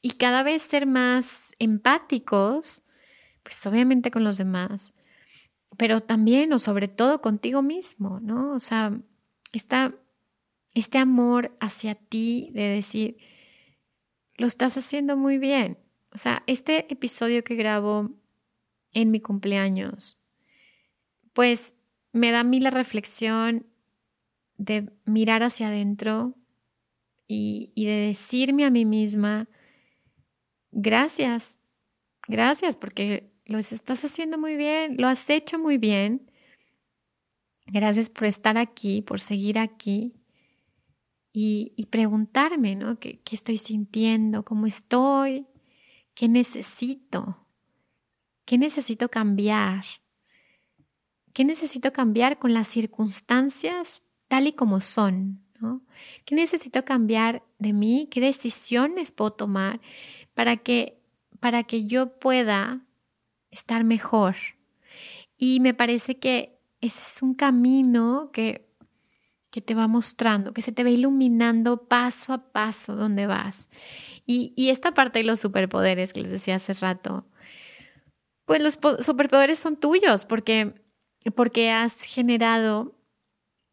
Y 0.00 0.12
cada 0.12 0.42
vez 0.42 0.62
ser 0.62 0.86
más 0.86 1.54
empáticos, 1.58 2.84
pues 3.42 3.64
obviamente 3.66 4.10
con 4.10 4.24
los 4.24 4.38
demás, 4.38 4.94
pero 5.78 6.02
también 6.02 6.52
o 6.52 6.58
sobre 6.58 6.88
todo 6.88 7.22
contigo 7.22 7.62
mismo, 7.62 8.18
¿no? 8.20 8.50
O 8.52 8.58
sea, 8.58 9.00
este 9.52 10.98
amor 10.98 11.56
hacia 11.60 11.94
ti 11.94 12.50
de 12.52 12.62
decir, 12.62 13.16
lo 14.36 14.48
estás 14.48 14.76
haciendo 14.76 15.16
muy 15.16 15.38
bien. 15.38 15.78
O 16.12 16.18
sea, 16.18 16.42
este 16.48 16.92
episodio 16.92 17.44
que 17.44 17.54
grabo 17.54 18.10
en 18.92 19.12
mi 19.12 19.20
cumpleaños, 19.20 20.20
pues 21.32 21.76
me 22.12 22.32
da 22.32 22.40
a 22.40 22.44
mí 22.44 22.58
la 22.58 22.70
reflexión 22.70 23.64
de 24.56 24.90
mirar 25.04 25.44
hacia 25.44 25.68
adentro 25.68 26.34
y, 27.28 27.70
y 27.76 27.86
de 27.86 28.08
decirme 28.08 28.64
a 28.64 28.70
mí 28.70 28.84
misma, 28.84 29.48
gracias, 30.72 31.60
gracias 32.26 32.76
porque 32.76 33.27
lo 33.48 33.58
estás 33.58 34.04
haciendo 34.04 34.38
muy 34.38 34.56
bien, 34.56 34.96
lo 34.98 35.08
has 35.08 35.28
hecho 35.30 35.58
muy 35.58 35.78
bien. 35.78 36.30
Gracias 37.66 38.10
por 38.10 38.24
estar 38.26 38.58
aquí, 38.58 39.02
por 39.02 39.20
seguir 39.20 39.58
aquí 39.58 40.14
y, 41.32 41.86
preguntarme, 41.90 42.76
¿no? 42.76 42.98
¿Qué, 42.98 43.20
¿Qué 43.22 43.34
estoy 43.34 43.58
sintiendo? 43.58 44.44
¿Cómo 44.44 44.66
estoy? 44.66 45.46
¿Qué 46.14 46.28
necesito? 46.28 47.46
¿Qué 48.44 48.58
necesito 48.58 49.08
cambiar? 49.08 49.84
¿Qué 51.32 51.44
necesito 51.44 51.92
cambiar 51.92 52.38
con 52.38 52.52
las 52.52 52.68
circunstancias 52.68 54.02
tal 54.28 54.46
y 54.46 54.52
como 54.52 54.80
son? 54.80 55.42
¿no? 55.60 55.82
¿Qué 56.24 56.34
necesito 56.34 56.84
cambiar 56.84 57.42
de 57.58 57.72
mí? 57.72 58.08
¿Qué 58.10 58.20
decisiones 58.20 59.10
puedo 59.10 59.32
tomar 59.32 59.80
para 60.34 60.56
que, 60.58 61.00
para 61.40 61.64
que 61.64 61.86
yo 61.86 62.18
pueda 62.18 62.87
estar 63.50 63.84
mejor? 63.84 64.36
Y 65.36 65.60
me 65.60 65.74
parece 65.74 66.18
que 66.18 66.58
ese 66.80 67.00
es 67.00 67.22
un 67.22 67.34
camino 67.34 68.30
que, 68.32 68.68
que 69.50 69.60
te 69.60 69.74
va 69.74 69.88
mostrando, 69.88 70.52
que 70.52 70.62
se 70.62 70.72
te 70.72 70.84
va 70.84 70.90
iluminando 70.90 71.88
paso 71.88 72.32
a 72.32 72.52
paso 72.52 72.96
donde 72.96 73.26
vas. 73.26 73.70
Y, 74.26 74.52
y 74.56 74.70
esta 74.70 74.92
parte 74.92 75.20
de 75.20 75.24
los 75.24 75.40
superpoderes 75.40 76.12
que 76.12 76.22
les 76.22 76.30
decía 76.30 76.56
hace 76.56 76.74
rato, 76.74 77.26
pues 78.44 78.62
los 78.62 78.78
superpoderes 79.04 79.58
son 79.58 79.76
tuyos 79.76 80.24
porque, 80.24 80.74
porque 81.34 81.70
has 81.70 82.00
generado 82.02 82.98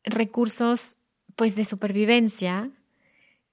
recursos 0.03 0.97
pues 1.35 1.55
de 1.55 1.65
supervivencia 1.65 2.71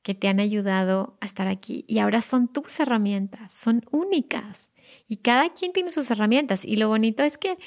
que 0.02 0.14
te 0.14 0.28
han 0.28 0.40
ayudado 0.40 1.16
a 1.20 1.26
estar 1.26 1.48
aquí. 1.48 1.84
Y 1.88 1.98
ahora 1.98 2.20
son 2.20 2.52
tus 2.52 2.80
herramientas, 2.80 3.52
son 3.52 3.84
únicas. 3.90 4.72
Y 5.08 5.18
cada 5.18 5.52
quien 5.54 5.72
tiene 5.72 5.90
sus 5.90 6.10
herramientas. 6.10 6.64
Y 6.64 6.76
lo 6.76 6.88
bonito 6.88 7.22
es 7.22 7.38
que 7.38 7.58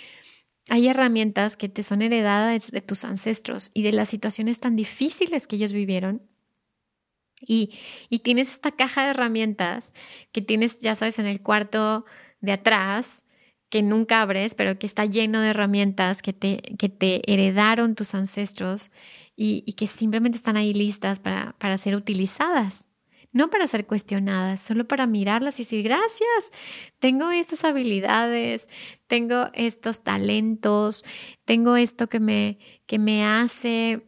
hay 0.67 0.87
herramientas 0.87 1.57
que 1.57 1.69
te 1.69 1.83
son 1.83 2.01
heredadas 2.01 2.71
de 2.71 2.81
tus 2.81 3.05
ancestros 3.05 3.71
y 3.73 3.83
de 3.83 3.93
las 3.93 4.09
situaciones 4.09 4.59
tan 4.59 4.75
difíciles 4.75 5.47
que 5.47 5.55
ellos 5.55 5.73
vivieron. 5.73 6.21
Y, 7.41 7.75
y 8.09 8.19
tienes 8.19 8.49
esta 8.49 8.71
caja 8.71 9.03
de 9.03 9.11
herramientas 9.11 9.93
que 10.31 10.41
tienes, 10.41 10.79
ya 10.79 10.95
sabes, 10.95 11.19
en 11.19 11.25
el 11.25 11.41
cuarto 11.41 12.05
de 12.41 12.53
atrás 12.53 13.25
que 13.69 13.81
nunca 13.81 14.21
abres, 14.21 14.55
pero 14.55 14.79
que 14.79 14.85
está 14.85 15.05
lleno 15.05 15.41
de 15.41 15.49
herramientas 15.49 16.21
que 16.21 16.33
te, 16.33 16.61
que 16.77 16.89
te 16.89 17.29
heredaron 17.31 17.95
tus 17.95 18.15
ancestros 18.15 18.91
y, 19.35 19.73
que 19.73 19.87
simplemente 19.87 20.37
están 20.37 20.57
ahí 20.57 20.73
listas 20.73 21.19
para, 21.19 21.55
para 21.59 21.77
ser 21.77 21.95
utilizadas. 21.95 22.85
No 23.31 23.49
para 23.49 23.67
ser 23.67 23.85
cuestionadas, 23.85 24.61
solo 24.61 24.87
para 24.87 25.07
mirarlas 25.07 25.59
y 25.59 25.63
decir, 25.63 25.83
gracias, 25.83 26.51
tengo 26.99 27.31
estas 27.31 27.65
habilidades, 27.65 28.69
tengo 29.07 29.49
estos 29.51 30.05
talentos, 30.05 31.03
tengo 31.43 31.75
esto 31.75 32.07
que 32.07 32.21
me, 32.21 32.59
que 32.85 32.97
me 32.97 33.25
hace 33.25 34.07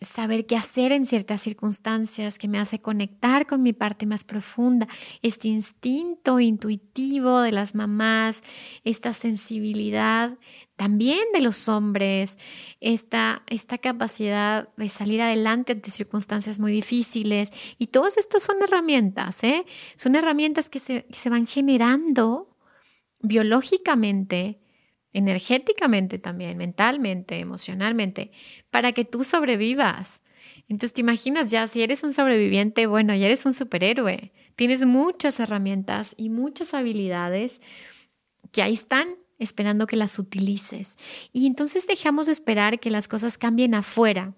saber 0.00 0.46
qué 0.46 0.56
hacer 0.56 0.92
en 0.92 1.06
ciertas 1.06 1.42
circunstancias, 1.42 2.38
que 2.38 2.48
me 2.48 2.58
hace 2.58 2.80
conectar 2.80 3.46
con 3.46 3.62
mi 3.62 3.72
parte 3.72 4.06
más 4.06 4.24
profunda, 4.24 4.86
este 5.22 5.48
instinto 5.48 6.40
intuitivo 6.40 7.40
de 7.40 7.52
las 7.52 7.74
mamás, 7.74 8.42
esta 8.84 9.12
sensibilidad 9.12 10.38
también 10.76 11.20
de 11.34 11.40
los 11.40 11.68
hombres, 11.68 12.38
esta, 12.80 13.42
esta 13.48 13.78
capacidad 13.78 14.68
de 14.76 14.88
salir 14.88 15.20
adelante 15.20 15.72
ante 15.72 15.90
circunstancias 15.90 16.60
muy 16.60 16.70
difíciles. 16.70 17.50
Y 17.78 17.88
todos 17.88 18.16
estos 18.16 18.44
son 18.44 18.62
herramientas, 18.62 19.42
¿eh? 19.42 19.66
Son 19.96 20.14
herramientas 20.14 20.70
que 20.70 20.78
se, 20.78 21.04
que 21.06 21.18
se 21.18 21.30
van 21.30 21.48
generando 21.48 22.56
biológicamente 23.20 24.60
energéticamente 25.12 26.18
también, 26.18 26.56
mentalmente, 26.58 27.38
emocionalmente, 27.38 28.30
para 28.70 28.92
que 28.92 29.04
tú 29.04 29.24
sobrevivas. 29.24 30.22
Entonces 30.68 30.92
te 30.92 31.00
imaginas 31.00 31.50
ya, 31.50 31.66
si 31.66 31.82
eres 31.82 32.02
un 32.02 32.12
sobreviviente, 32.12 32.86
bueno, 32.86 33.14
ya 33.14 33.26
eres 33.26 33.46
un 33.46 33.54
superhéroe. 33.54 34.32
Tienes 34.54 34.84
muchas 34.84 35.40
herramientas 35.40 36.14
y 36.16 36.28
muchas 36.28 36.74
habilidades 36.74 37.62
que 38.52 38.62
ahí 38.62 38.74
están 38.74 39.16
esperando 39.38 39.86
que 39.86 39.96
las 39.96 40.18
utilices. 40.18 40.96
Y 41.32 41.46
entonces 41.46 41.86
dejamos 41.86 42.26
de 42.26 42.32
esperar 42.32 42.80
que 42.80 42.90
las 42.90 43.08
cosas 43.08 43.38
cambien 43.38 43.74
afuera. 43.74 44.34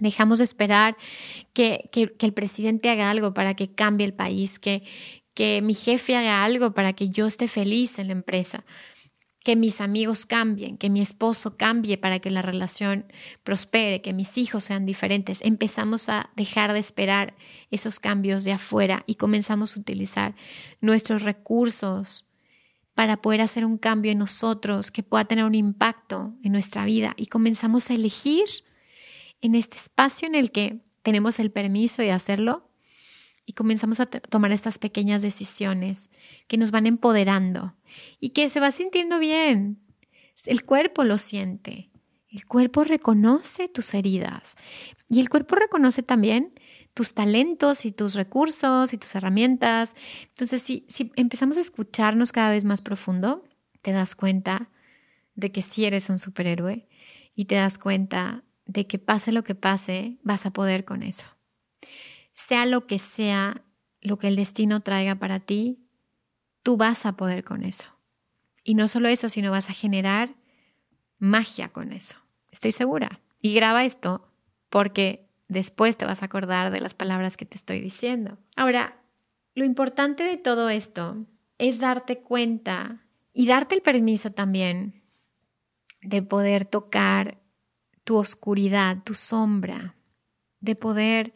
Dejamos 0.00 0.38
de 0.38 0.44
esperar 0.44 0.96
que, 1.52 1.88
que, 1.92 2.12
que 2.12 2.26
el 2.26 2.34
presidente 2.34 2.90
haga 2.90 3.10
algo 3.10 3.32
para 3.32 3.54
que 3.54 3.72
cambie 3.72 4.04
el 4.04 4.12
país, 4.12 4.58
que, 4.58 4.82
que 5.34 5.62
mi 5.62 5.72
jefe 5.72 6.16
haga 6.16 6.44
algo 6.44 6.74
para 6.74 6.92
que 6.94 7.10
yo 7.10 7.28
esté 7.28 7.46
feliz 7.46 7.98
en 7.98 8.08
la 8.08 8.12
empresa 8.14 8.64
que 9.44 9.56
mis 9.56 9.82
amigos 9.82 10.24
cambien, 10.24 10.78
que 10.78 10.88
mi 10.88 11.02
esposo 11.02 11.58
cambie 11.58 11.98
para 11.98 12.18
que 12.18 12.30
la 12.30 12.40
relación 12.40 13.04
prospere, 13.44 14.00
que 14.00 14.14
mis 14.14 14.38
hijos 14.38 14.64
sean 14.64 14.86
diferentes. 14.86 15.42
Empezamos 15.42 16.08
a 16.08 16.30
dejar 16.34 16.72
de 16.72 16.78
esperar 16.78 17.34
esos 17.70 18.00
cambios 18.00 18.42
de 18.44 18.52
afuera 18.52 19.04
y 19.06 19.16
comenzamos 19.16 19.76
a 19.76 19.80
utilizar 19.80 20.34
nuestros 20.80 21.22
recursos 21.22 22.26
para 22.94 23.20
poder 23.20 23.42
hacer 23.42 23.66
un 23.66 23.76
cambio 23.76 24.12
en 24.12 24.18
nosotros 24.18 24.90
que 24.90 25.02
pueda 25.02 25.26
tener 25.26 25.44
un 25.44 25.54
impacto 25.54 26.32
en 26.42 26.52
nuestra 26.52 26.86
vida 26.86 27.12
y 27.18 27.26
comenzamos 27.26 27.90
a 27.90 27.94
elegir 27.94 28.46
en 29.42 29.54
este 29.54 29.76
espacio 29.76 30.26
en 30.26 30.36
el 30.36 30.52
que 30.52 30.80
tenemos 31.02 31.38
el 31.38 31.50
permiso 31.50 32.00
de 32.00 32.12
hacerlo 32.12 32.70
y 33.46 33.52
comenzamos 33.52 34.00
a 34.00 34.06
tomar 34.06 34.52
estas 34.52 34.78
pequeñas 34.78 35.22
decisiones 35.22 36.10
que 36.48 36.56
nos 36.56 36.70
van 36.70 36.86
empoderando 36.86 37.74
y 38.20 38.30
que 38.30 38.50
se 38.50 38.60
va 38.60 38.70
sintiendo 38.70 39.18
bien. 39.18 39.78
El 40.46 40.64
cuerpo 40.64 41.04
lo 41.04 41.18
siente. 41.18 41.90
El 42.30 42.46
cuerpo 42.46 42.82
reconoce 42.82 43.68
tus 43.68 43.94
heridas 43.94 44.56
y 45.08 45.20
el 45.20 45.28
cuerpo 45.28 45.54
reconoce 45.54 46.02
también 46.02 46.52
tus 46.92 47.14
talentos 47.14 47.84
y 47.84 47.92
tus 47.92 48.14
recursos 48.14 48.92
y 48.92 48.98
tus 48.98 49.14
herramientas. 49.14 49.94
Entonces, 50.30 50.62
si, 50.62 50.84
si 50.88 51.12
empezamos 51.14 51.56
a 51.56 51.60
escucharnos 51.60 52.32
cada 52.32 52.50
vez 52.50 52.64
más 52.64 52.80
profundo, 52.80 53.44
te 53.82 53.92
das 53.92 54.16
cuenta 54.16 54.70
de 55.36 55.52
que 55.52 55.62
sí 55.62 55.84
eres 55.84 56.08
un 56.10 56.18
superhéroe 56.18 56.88
y 57.36 57.44
te 57.44 57.56
das 57.56 57.78
cuenta 57.78 58.42
de 58.66 58.86
que 58.86 58.98
pase 58.98 59.30
lo 59.30 59.44
que 59.44 59.54
pase, 59.54 60.18
vas 60.22 60.46
a 60.46 60.52
poder 60.52 60.84
con 60.84 61.02
eso. 61.02 61.26
Sea 62.34 62.66
lo 62.66 62.86
que 62.86 62.98
sea 62.98 63.64
lo 64.04 64.18
que 64.18 64.28
el 64.28 64.36
destino 64.36 64.80
traiga 64.80 65.16
para 65.16 65.40
ti, 65.40 65.88
tú 66.62 66.76
vas 66.76 67.06
a 67.06 67.16
poder 67.16 67.42
con 67.42 67.64
eso. 67.64 67.86
Y 68.62 68.74
no 68.74 68.86
solo 68.86 69.08
eso, 69.08 69.28
sino 69.28 69.50
vas 69.50 69.70
a 69.70 69.72
generar 69.72 70.36
magia 71.18 71.70
con 71.70 71.92
eso. 71.92 72.16
Estoy 72.52 72.72
segura. 72.72 73.20
Y 73.40 73.54
graba 73.54 73.84
esto 73.84 74.30
porque 74.68 75.26
después 75.48 75.96
te 75.96 76.04
vas 76.04 76.22
a 76.22 76.26
acordar 76.26 76.70
de 76.70 76.80
las 76.80 76.94
palabras 76.94 77.36
que 77.36 77.46
te 77.46 77.56
estoy 77.56 77.80
diciendo. 77.80 78.38
Ahora, 78.56 79.00
lo 79.54 79.64
importante 79.64 80.22
de 80.22 80.36
todo 80.36 80.68
esto 80.68 81.26
es 81.58 81.78
darte 81.78 82.18
cuenta 82.18 83.06
y 83.32 83.46
darte 83.46 83.74
el 83.74 83.82
permiso 83.82 84.32
también 84.32 85.02
de 86.02 86.22
poder 86.22 86.66
tocar 86.66 87.38
tu 88.04 88.16
oscuridad, 88.16 89.02
tu 89.02 89.14
sombra, 89.14 89.96
de 90.60 90.76
poder 90.76 91.32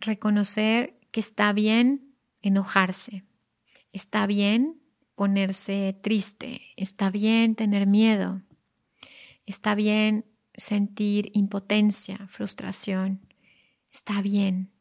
reconocer 0.00 0.98
que 1.10 1.20
está 1.20 1.52
bien 1.52 2.14
enojarse, 2.42 3.24
Está 3.92 4.26
bien 4.26 4.80
ponerse 5.16 5.98
triste, 6.00 6.60
está 6.76 7.10
bien 7.10 7.56
tener 7.56 7.86
miedo, 7.86 8.42
está 9.46 9.74
bien 9.74 10.24
sentir 10.54 11.30
impotencia, 11.34 12.26
frustración, 12.28 13.26
está 13.92 14.22
bien, 14.22 14.72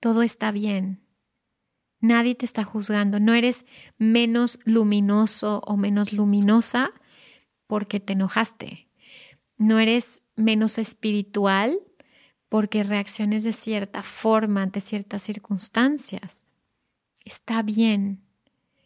todo 0.00 0.22
está 0.22 0.52
bien. 0.52 1.04
Nadie 2.00 2.34
te 2.34 2.44
está 2.44 2.64
juzgando, 2.64 3.20
no 3.20 3.34
eres 3.34 3.64
menos 3.98 4.58
luminoso 4.64 5.62
o 5.66 5.76
menos 5.76 6.12
luminosa 6.12 6.92
porque 7.66 8.00
te 8.00 8.12
enojaste, 8.12 8.88
no 9.56 9.78
eres 9.80 10.22
menos 10.36 10.78
espiritual 10.78 11.78
porque 12.52 12.84
reacciones 12.84 13.44
de 13.44 13.52
cierta 13.52 14.02
forma 14.02 14.60
ante 14.60 14.82
ciertas 14.82 15.22
circunstancias 15.22 16.44
está 17.24 17.62
bien. 17.62 18.20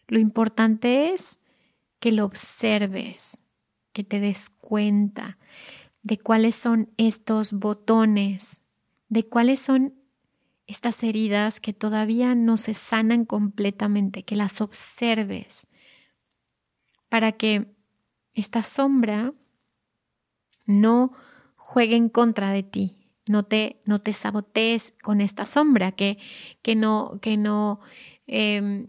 Lo 0.07 0.21
importante 0.21 1.13
es 1.13 1.41
que 1.99 2.13
lo 2.13 2.27
observes, 2.27 3.43
que 3.93 4.05
te 4.05 4.21
des 4.21 4.51
cuenta 4.51 5.37
de 6.05 6.17
cuáles 6.17 6.55
son 6.55 6.93
estos 6.97 7.55
botones, 7.55 8.63
de 9.09 9.27
cuáles 9.29 9.59
son 9.59 9.95
estas 10.69 11.03
heridas 11.03 11.59
que 11.59 11.73
todavía 11.73 12.37
no 12.37 12.59
se 12.59 12.73
sanan 12.73 13.25
completamente, 13.25 14.23
que 14.23 14.37
las 14.37 14.61
observes 14.61 15.67
para 17.09 17.33
que 17.33 17.75
esta 18.33 18.63
sombra 18.63 19.35
no 20.67 21.11
juegue 21.57 21.97
en 21.97 22.09
contra 22.09 22.53
de 22.53 22.63
ti, 22.63 23.06
no 23.29 23.45
te, 23.45 23.81
no 23.85 24.01
te 24.01 24.13
sabotees 24.13 24.95
con 25.03 25.21
esta 25.21 25.47
sombra, 25.47 25.93
que, 25.93 26.19
que 26.63 26.77
no, 26.77 27.19
que 27.21 27.37
no 27.37 27.81
Em, 28.27 28.87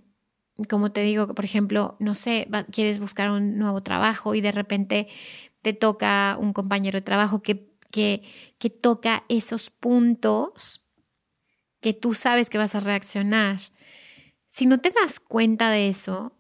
como 0.70 0.92
te 0.92 1.02
digo, 1.04 1.28
por 1.28 1.46
ejemplo, 1.46 1.96
no 2.00 2.16
sé, 2.16 2.48
quieres 2.72 3.00
buscar 3.00 3.30
un 3.30 3.58
nuevo 3.58 3.84
trabajo 3.84 4.36
y 4.36 4.42
de 4.42 4.52
repente 4.52 5.08
te 5.62 5.74
toca 5.74 6.38
un 6.40 6.54
compañero 6.54 6.98
de 6.98 7.04
trabajo 7.04 7.42
que, 7.42 7.70
que, 7.92 8.24
que 8.58 8.70
toca 8.70 9.24
esos 9.30 9.70
puntos 9.70 10.84
que 11.80 11.94
tú 11.94 12.14
sabes 12.16 12.50
que 12.50 12.58
vas 12.58 12.74
a 12.74 12.80
reaccionar. 12.80 13.60
Si 14.48 14.66
no 14.66 14.80
te 14.80 14.90
das 14.90 15.20
cuenta 15.20 15.70
de 15.70 15.90
eso, 15.90 16.36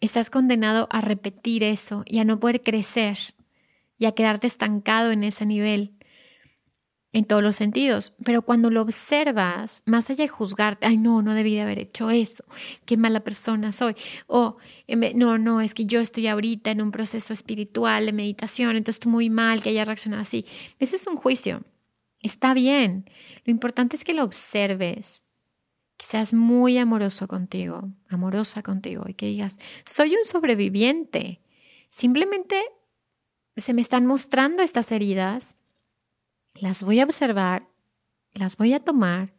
estás 0.00 0.28
condenado 0.28 0.88
a 0.90 1.00
repetir 1.00 1.62
eso 1.62 2.02
y 2.06 2.18
a 2.18 2.24
no 2.24 2.40
poder 2.40 2.62
crecer 2.62 3.16
y 3.96 4.06
a 4.06 4.12
quedarte 4.12 4.48
estancado 4.48 5.12
en 5.12 5.22
ese 5.22 5.46
nivel 5.46 5.96
en 7.12 7.24
todos 7.24 7.42
los 7.42 7.56
sentidos. 7.56 8.14
Pero 8.24 8.42
cuando 8.42 8.70
lo 8.70 8.82
observas, 8.82 9.82
más 9.86 10.08
allá 10.10 10.24
de 10.24 10.28
juzgarte, 10.28 10.86
ay, 10.86 10.96
no, 10.96 11.22
no 11.22 11.34
debí 11.34 11.54
de 11.54 11.62
haber 11.62 11.78
hecho 11.78 12.10
eso, 12.10 12.44
qué 12.84 12.96
mala 12.96 13.20
persona 13.20 13.72
soy, 13.72 13.94
o 14.26 14.56
no, 15.14 15.38
no, 15.38 15.60
es 15.60 15.74
que 15.74 15.86
yo 15.86 16.00
estoy 16.00 16.26
ahorita 16.26 16.70
en 16.70 16.82
un 16.82 16.90
proceso 16.90 17.32
espiritual 17.32 18.06
de 18.06 18.12
meditación, 18.12 18.76
entonces 18.76 18.96
estoy 18.96 19.12
muy 19.12 19.30
mal 19.30 19.62
que 19.62 19.70
haya 19.70 19.84
reaccionado 19.84 20.22
así. 20.22 20.46
Ese 20.78 20.96
es 20.96 21.06
un 21.06 21.16
juicio. 21.16 21.62
Está 22.20 22.54
bien. 22.54 23.04
Lo 23.44 23.50
importante 23.50 23.96
es 23.96 24.04
que 24.04 24.14
lo 24.14 24.22
observes, 24.22 25.24
que 25.96 26.06
seas 26.06 26.32
muy 26.32 26.78
amoroso 26.78 27.26
contigo, 27.26 27.90
amorosa 28.08 28.62
contigo 28.62 29.04
y 29.08 29.14
que 29.14 29.26
digas, 29.26 29.58
soy 29.84 30.14
un 30.14 30.24
sobreviviente. 30.24 31.42
Simplemente 31.88 32.62
se 33.56 33.74
me 33.74 33.82
están 33.82 34.06
mostrando 34.06 34.62
estas 34.62 34.92
heridas 34.92 35.56
las 36.54 36.82
voy 36.82 37.00
a 37.00 37.04
observar, 37.04 37.68
las 38.34 38.56
voy 38.56 38.72
a 38.72 38.80
tomar 38.80 39.32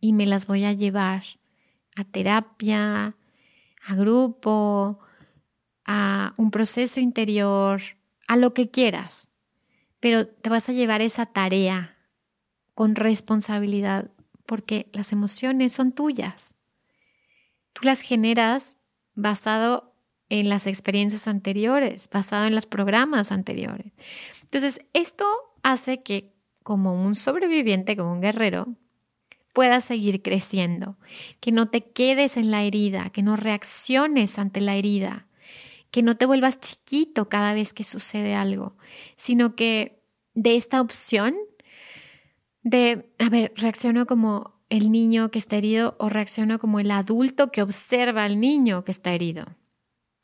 y 0.00 0.12
me 0.12 0.26
las 0.26 0.46
voy 0.46 0.64
a 0.64 0.72
llevar 0.72 1.24
a 1.96 2.04
terapia, 2.04 3.16
a 3.84 3.94
grupo, 3.94 5.00
a 5.84 6.34
un 6.36 6.50
proceso 6.50 7.00
interior, 7.00 7.80
a 8.26 8.36
lo 8.36 8.54
que 8.54 8.70
quieras. 8.70 9.30
Pero 10.00 10.28
te 10.28 10.50
vas 10.50 10.68
a 10.68 10.72
llevar 10.72 11.00
esa 11.00 11.26
tarea 11.26 11.96
con 12.74 12.94
responsabilidad 12.94 14.10
porque 14.46 14.88
las 14.92 15.12
emociones 15.12 15.72
son 15.72 15.92
tuyas. 15.92 16.56
Tú 17.72 17.82
las 17.84 18.00
generas 18.00 18.76
basado 19.14 19.94
en 20.28 20.48
las 20.48 20.66
experiencias 20.66 21.26
anteriores, 21.26 22.08
basado 22.10 22.46
en 22.46 22.54
los 22.54 22.66
programas 22.66 23.32
anteriores. 23.32 23.92
Entonces, 24.42 24.80
esto 24.92 25.26
hace 25.62 26.02
que 26.02 26.37
como 26.68 26.92
un 26.92 27.14
sobreviviente, 27.14 27.96
como 27.96 28.12
un 28.12 28.20
guerrero, 28.20 28.68
puedas 29.54 29.84
seguir 29.84 30.20
creciendo, 30.20 30.98
que 31.40 31.50
no 31.50 31.70
te 31.70 31.80
quedes 31.92 32.36
en 32.36 32.50
la 32.50 32.62
herida, 32.62 33.08
que 33.08 33.22
no 33.22 33.36
reacciones 33.36 34.38
ante 34.38 34.60
la 34.60 34.74
herida, 34.74 35.28
que 35.90 36.02
no 36.02 36.18
te 36.18 36.26
vuelvas 36.26 36.60
chiquito 36.60 37.30
cada 37.30 37.54
vez 37.54 37.72
que 37.72 37.84
sucede 37.84 38.34
algo, 38.34 38.76
sino 39.16 39.56
que 39.56 40.02
de 40.34 40.56
esta 40.56 40.82
opción 40.82 41.36
de, 42.62 43.14
a 43.18 43.30
ver, 43.30 43.54
reacciono 43.56 44.04
como 44.04 44.60
el 44.68 44.92
niño 44.92 45.30
que 45.30 45.38
está 45.38 45.56
herido 45.56 45.96
o 45.98 46.10
reacciono 46.10 46.58
como 46.58 46.80
el 46.80 46.90
adulto 46.90 47.50
que 47.50 47.62
observa 47.62 48.24
al 48.24 48.40
niño 48.40 48.84
que 48.84 48.90
está 48.90 49.14
herido. 49.14 49.46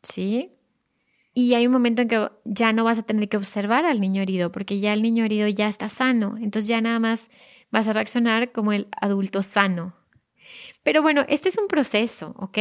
¿Sí? 0.03 0.54
Y 1.35 1.55
hay 1.55 1.67
un 1.67 1.73
momento 1.73 2.03
en 2.03 2.09
que 2.09 2.31
ya 2.45 2.73
no 2.73 2.85
vas 2.85 2.99
a 2.99 3.03
tener 3.03 3.29
que 3.29 3.37
observar 3.37 3.85
al 3.85 4.01
niño 4.01 4.23
herido, 4.23 4.53
porque 4.53 4.79
ya 4.79 4.93
el 4.93 5.03
niño 5.03 5.25
herido 5.25 5.49
ya 5.49 5.69
está 5.69 5.89
sano. 5.89 6.37
Entonces 6.41 6.69
ya 6.69 6.81
nada 6.81 7.01
más 7.01 7.29
vas 7.73 7.89
a 7.89 7.93
reaccionar 7.93 8.53
como 8.53 8.73
el 8.73 8.87
adulto 9.01 9.43
sano. 9.43 9.97
Pero 10.85 11.03
bueno, 11.03 11.25
este 11.29 11.49
es 11.49 11.59
un 11.59 11.67
proceso, 11.67 12.35
¿ok? 12.39 12.59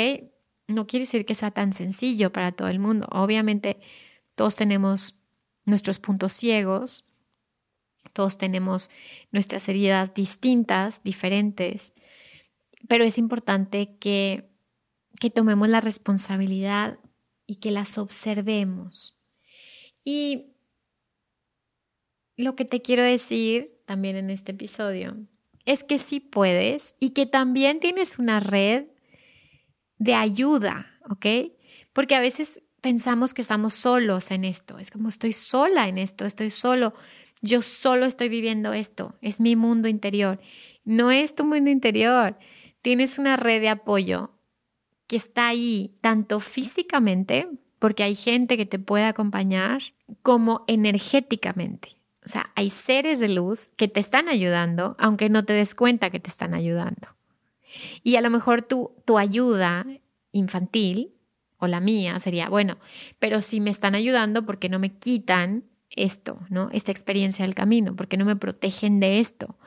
No 0.67 0.87
quiere 0.87 1.05
decir 1.05 1.25
que 1.25 1.35
sea 1.35 1.51
tan 1.51 1.71
sencillo 1.71 2.31
para 2.31 2.51
todo 2.51 2.67
el 2.67 2.79
mundo. 2.79 3.07
Obviamente 3.11 3.79
todos 4.33 4.55
tenemos 4.55 5.19
nuestros 5.65 5.99
puntos 5.99 6.33
ciegos, 6.33 7.05
todos 8.13 8.37
tenemos 8.37 8.89
nuestras 9.31 9.69
heridas 9.69 10.13
distintas, 10.13 11.03
diferentes, 11.03 11.93
pero 12.87 13.03
es 13.03 13.17
importante 13.17 13.97
que, 13.99 14.49
que 15.19 15.29
tomemos 15.29 15.69
la 15.69 15.79
responsabilidad 15.79 16.99
y 17.53 17.57
que 17.57 17.69
las 17.69 17.99
observemos. 17.99 19.21
Y 20.03 20.55
lo 22.35 22.55
que 22.55 22.65
te 22.65 22.81
quiero 22.81 23.03
decir 23.03 23.77
también 23.85 24.15
en 24.15 24.31
este 24.31 24.53
episodio 24.53 25.15
es 25.65 25.83
que 25.83 25.99
sí 25.99 26.19
puedes 26.19 26.95
y 26.99 27.11
que 27.11 27.27
también 27.27 27.79
tienes 27.79 28.17
una 28.17 28.39
red 28.39 28.87
de 29.99 30.15
ayuda, 30.15 30.97
¿ok? 31.11 31.53
Porque 31.93 32.15
a 32.15 32.21
veces 32.21 32.63
pensamos 32.81 33.35
que 33.35 33.43
estamos 33.43 33.75
solos 33.75 34.31
en 34.31 34.45
esto, 34.45 34.79
es 34.79 34.89
como 34.89 35.09
estoy 35.09 35.33
sola 35.33 35.87
en 35.87 35.99
esto, 35.99 36.25
estoy 36.25 36.49
solo, 36.49 36.95
yo 37.43 37.61
solo 37.61 38.07
estoy 38.07 38.29
viviendo 38.29 38.73
esto, 38.73 39.15
es 39.21 39.39
mi 39.39 39.55
mundo 39.55 39.87
interior. 39.87 40.39
No 40.85 41.11
es 41.11 41.35
tu 41.35 41.45
mundo 41.45 41.69
interior, 41.69 42.35
tienes 42.81 43.19
una 43.19 43.37
red 43.37 43.61
de 43.61 43.69
apoyo 43.69 44.31
que 45.07 45.15
está 45.15 45.47
ahí 45.47 45.95
tanto 46.01 46.39
físicamente, 46.39 47.47
porque 47.79 48.03
hay 48.03 48.15
gente 48.15 48.57
que 48.57 48.65
te 48.65 48.79
puede 48.79 49.05
acompañar, 49.05 49.81
como 50.21 50.63
energéticamente. 50.67 51.97
O 52.23 52.27
sea, 52.27 52.51
hay 52.55 52.69
seres 52.69 53.19
de 53.19 53.29
luz 53.29 53.71
que 53.75 53.87
te 53.87 53.99
están 53.99 54.29
ayudando, 54.29 54.95
aunque 54.97 55.29
no 55.29 55.43
te 55.43 55.53
des 55.53 55.75
cuenta 55.75 56.09
que 56.09 56.19
te 56.19 56.29
están 56.29 56.53
ayudando. 56.53 57.09
Y 58.03 58.15
a 58.15 58.21
lo 58.21 58.29
mejor 58.29 58.61
tu, 58.61 58.91
tu 59.05 59.17
ayuda 59.17 59.85
infantil 60.31 61.13
o 61.57 61.67
la 61.67 61.79
mía 61.79 62.19
sería, 62.19 62.49
bueno, 62.49 62.77
pero 63.19 63.41
si 63.41 63.59
me 63.59 63.71
están 63.71 63.95
ayudando, 63.95 64.45
porque 64.45 64.69
no 64.69 64.79
me 64.79 64.97
quitan 64.97 65.65
esto, 65.95 66.39
¿no? 66.49 66.69
Esta 66.71 66.91
experiencia 66.91 67.45
del 67.45 67.55
camino, 67.55 67.95
porque 67.95 68.17
no 68.17 68.25
me 68.25 68.35
protegen 68.35 68.99
de 68.99 69.19
esto? 69.19 69.57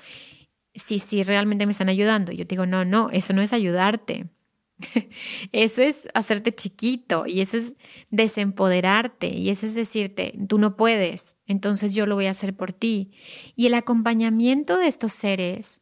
Si, 0.74 0.98
si 0.98 1.22
realmente 1.22 1.66
me 1.66 1.72
están 1.72 1.88
ayudando, 1.88 2.32
yo 2.32 2.46
te 2.46 2.54
digo, 2.54 2.66
no, 2.66 2.84
no, 2.84 3.10
eso 3.10 3.32
no 3.32 3.42
es 3.42 3.52
ayudarte. 3.52 4.28
Eso 5.52 5.82
es 5.82 6.08
hacerte 6.14 6.54
chiquito 6.54 7.26
y 7.26 7.40
eso 7.40 7.56
es 7.56 7.76
desempoderarte 8.10 9.28
y 9.28 9.48
eso 9.48 9.64
es 9.66 9.74
decirte, 9.74 10.38
tú 10.48 10.58
no 10.58 10.76
puedes, 10.76 11.38
entonces 11.46 11.94
yo 11.94 12.06
lo 12.06 12.14
voy 12.14 12.26
a 12.26 12.32
hacer 12.32 12.54
por 12.54 12.72
ti. 12.72 13.12
Y 13.54 13.66
el 13.66 13.74
acompañamiento 13.74 14.76
de 14.76 14.88
estos 14.88 15.12
seres 15.12 15.80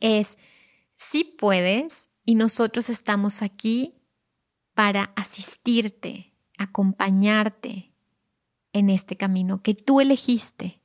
es, 0.00 0.38
sí 0.96 1.24
puedes 1.24 2.10
y 2.24 2.36
nosotros 2.36 2.88
estamos 2.88 3.42
aquí 3.42 3.94
para 4.74 5.12
asistirte, 5.16 6.34
acompañarte 6.58 7.92
en 8.72 8.90
este 8.90 9.16
camino 9.16 9.62
que 9.62 9.74
tú 9.74 10.00
elegiste. 10.00 10.80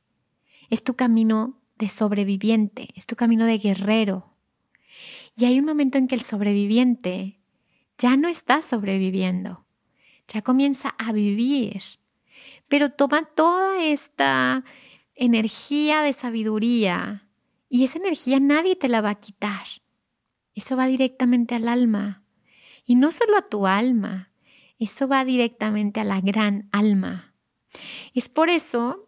Es 0.70 0.84
tu 0.84 0.96
camino 0.96 1.62
de 1.78 1.90
sobreviviente, 1.90 2.90
es 2.96 3.06
tu 3.06 3.16
camino 3.16 3.46
de 3.46 3.60
guerrero, 3.60 4.37
y 5.38 5.46
hay 5.46 5.60
un 5.60 5.66
momento 5.66 5.98
en 5.98 6.08
que 6.08 6.16
el 6.16 6.22
sobreviviente 6.22 7.40
ya 7.98 8.18
no 8.18 8.28
está 8.28 8.62
sobreviviendo, 8.62 9.66
ya 10.28 10.42
comienza 10.42 10.90
a 10.98 11.14
vivir, 11.14 11.82
pero 12.68 12.92
toma 12.92 13.24
toda 13.24 13.84
esta 13.84 14.66
energía 15.16 16.02
de 16.02 16.14
sabiduría 16.14 17.28
y 17.70 17.84
esa 17.84 18.00
energía 18.00 18.40
nadie 18.40 18.76
te 18.76 18.90
la 18.90 19.02
va 19.02 19.12
a 19.12 19.20
quitar. 19.20 19.66
Eso 20.56 20.76
va 20.76 20.88
directamente 20.88 21.54
al 21.54 21.68
alma. 21.68 22.24
Y 22.84 22.96
no 22.96 23.12
solo 23.12 23.38
a 23.38 23.48
tu 23.48 23.68
alma, 23.68 24.32
eso 24.80 25.08
va 25.08 25.24
directamente 25.24 26.00
a 26.00 26.04
la 26.04 26.22
gran 26.22 26.68
alma. 26.72 27.36
Es 28.14 28.30
por 28.30 28.50
eso 28.50 29.08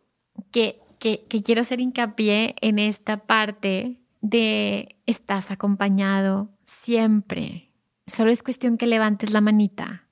que, 0.52 0.80
que, 1.00 1.26
quiero 1.44 1.62
hacer 1.62 1.80
hincapié 1.80 2.56
en 2.62 2.78
esta 2.78 3.26
parte 3.26 3.99
de 4.22 4.98
estás 5.06 5.52
acompañado 5.52 6.52
siempre. 6.64 7.72
Solo 8.08 8.32
es 8.32 8.44
cuestión 8.44 8.78
que 8.78 8.88
levantes 8.88 9.32
la 9.32 9.42
manita, 9.42 10.08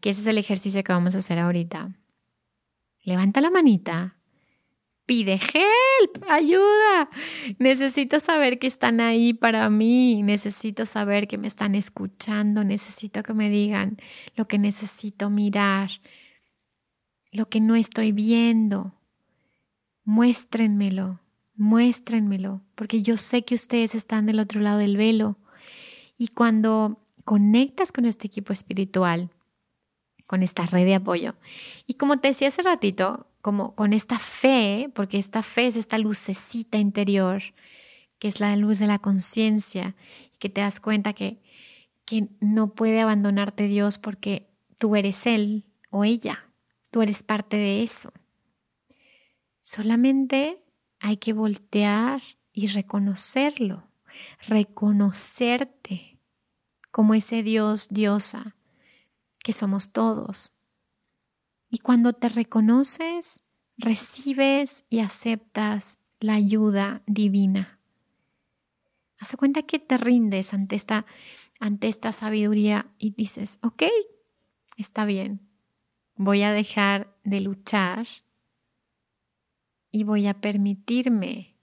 que 0.00 0.10
ese 0.10 0.22
es 0.22 0.26
el 0.26 0.38
ejercicio 0.38 0.82
que 0.82 0.92
vamos 0.92 1.14
a 1.14 1.18
hacer 1.18 1.38
ahorita. 1.38 1.94
Levanta 3.02 3.40
la 3.40 3.50
manita, 3.50 4.16
pide 5.06 5.34
help, 5.34 6.24
ayuda. 6.28 7.10
Necesito 7.58 8.20
saber 8.20 8.58
que 8.58 8.66
están 8.66 9.00
ahí 9.00 9.34
para 9.34 9.68
mí, 9.70 10.22
necesito 10.22 10.86
saber 10.86 11.28
que 11.28 11.38
me 11.38 11.48
están 11.48 11.74
escuchando, 11.74 12.64
necesito 12.64 13.22
que 13.22 13.34
me 13.34 13.50
digan 13.50 13.98
lo 14.36 14.48
que 14.48 14.58
necesito 14.58 15.30
mirar, 15.30 15.90
lo 17.30 17.48
que 17.48 17.60
no 17.60 17.74
estoy 17.74 18.12
viendo. 18.12 18.94
Muéstrenmelo 20.04 21.20
muéstrenmelo, 21.60 22.62
porque 22.74 23.02
yo 23.02 23.18
sé 23.18 23.44
que 23.44 23.54
ustedes 23.54 23.94
están 23.94 24.24
del 24.24 24.40
otro 24.40 24.62
lado 24.62 24.78
del 24.78 24.96
velo. 24.96 25.36
Y 26.16 26.28
cuando 26.28 27.04
conectas 27.26 27.92
con 27.92 28.06
este 28.06 28.26
equipo 28.26 28.54
espiritual, 28.54 29.30
con 30.26 30.42
esta 30.42 30.64
red 30.64 30.86
de 30.86 30.94
apoyo, 30.94 31.34
y 31.86 31.94
como 31.94 32.18
te 32.18 32.28
decía 32.28 32.48
hace 32.48 32.62
ratito, 32.62 33.26
como 33.42 33.74
con 33.74 33.92
esta 33.92 34.18
fe, 34.18 34.90
porque 34.94 35.18
esta 35.18 35.42
fe 35.42 35.66
es 35.66 35.76
esta 35.76 35.98
lucecita 35.98 36.78
interior, 36.78 37.42
que 38.18 38.28
es 38.28 38.40
la 38.40 38.56
luz 38.56 38.78
de 38.78 38.86
la 38.86 38.98
conciencia, 38.98 39.94
que 40.38 40.48
te 40.48 40.62
das 40.62 40.80
cuenta 40.80 41.12
que, 41.12 41.42
que 42.06 42.28
no 42.40 42.72
puede 42.74 43.00
abandonarte 43.00 43.64
Dios 43.64 43.98
porque 43.98 44.48
tú 44.78 44.96
eres 44.96 45.26
Él 45.26 45.66
o 45.90 46.04
ella, 46.04 46.48
tú 46.90 47.02
eres 47.02 47.22
parte 47.22 47.58
de 47.58 47.82
eso. 47.82 48.12
Solamente 49.60 50.62
hay 51.00 51.16
que 51.16 51.32
voltear 51.32 52.22
y 52.52 52.66
reconocerlo, 52.68 53.88
reconocerte 54.46 56.18
como 56.90 57.14
ese 57.14 57.42
Dios, 57.42 57.88
diosa, 57.90 58.56
que 59.38 59.52
somos 59.52 59.92
todos. 59.92 60.52
Y 61.70 61.78
cuando 61.78 62.12
te 62.12 62.28
reconoces, 62.28 63.42
recibes 63.78 64.84
y 64.90 65.00
aceptas 65.00 65.98
la 66.20 66.34
ayuda 66.34 67.02
divina. 67.06 67.78
Haz 69.18 69.36
cuenta 69.36 69.62
que 69.62 69.78
te 69.78 69.96
rindes 69.96 70.52
ante 70.52 70.76
esta, 70.76 71.06
ante 71.58 71.88
esta 71.88 72.12
sabiduría 72.12 72.90
y 72.98 73.10
dices, 73.12 73.58
ok, 73.62 73.84
está 74.76 75.04
bien, 75.04 75.40
voy 76.16 76.42
a 76.42 76.52
dejar 76.52 77.16
de 77.24 77.40
luchar 77.40 78.06
y 79.90 80.04
voy 80.04 80.26
a 80.26 80.40
permitirme 80.40 81.56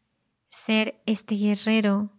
ser 0.50 1.02
este 1.06 1.36
guerrero 1.36 2.12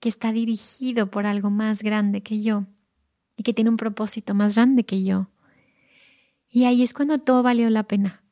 que 0.00 0.08
está 0.08 0.32
dirigido 0.32 1.10
por 1.10 1.26
algo 1.26 1.50
más 1.50 1.82
grande 1.82 2.22
que 2.22 2.42
yo 2.42 2.66
y 3.36 3.42
que 3.42 3.52
tiene 3.52 3.70
un 3.70 3.76
propósito 3.76 4.34
más 4.34 4.54
grande 4.54 4.84
que 4.84 5.02
yo. 5.04 5.28
Y 6.48 6.64
ahí 6.64 6.82
es 6.82 6.94
cuando 6.94 7.18
todo 7.18 7.42
valió 7.42 7.68
la 7.70 7.84
pena. 7.84 8.22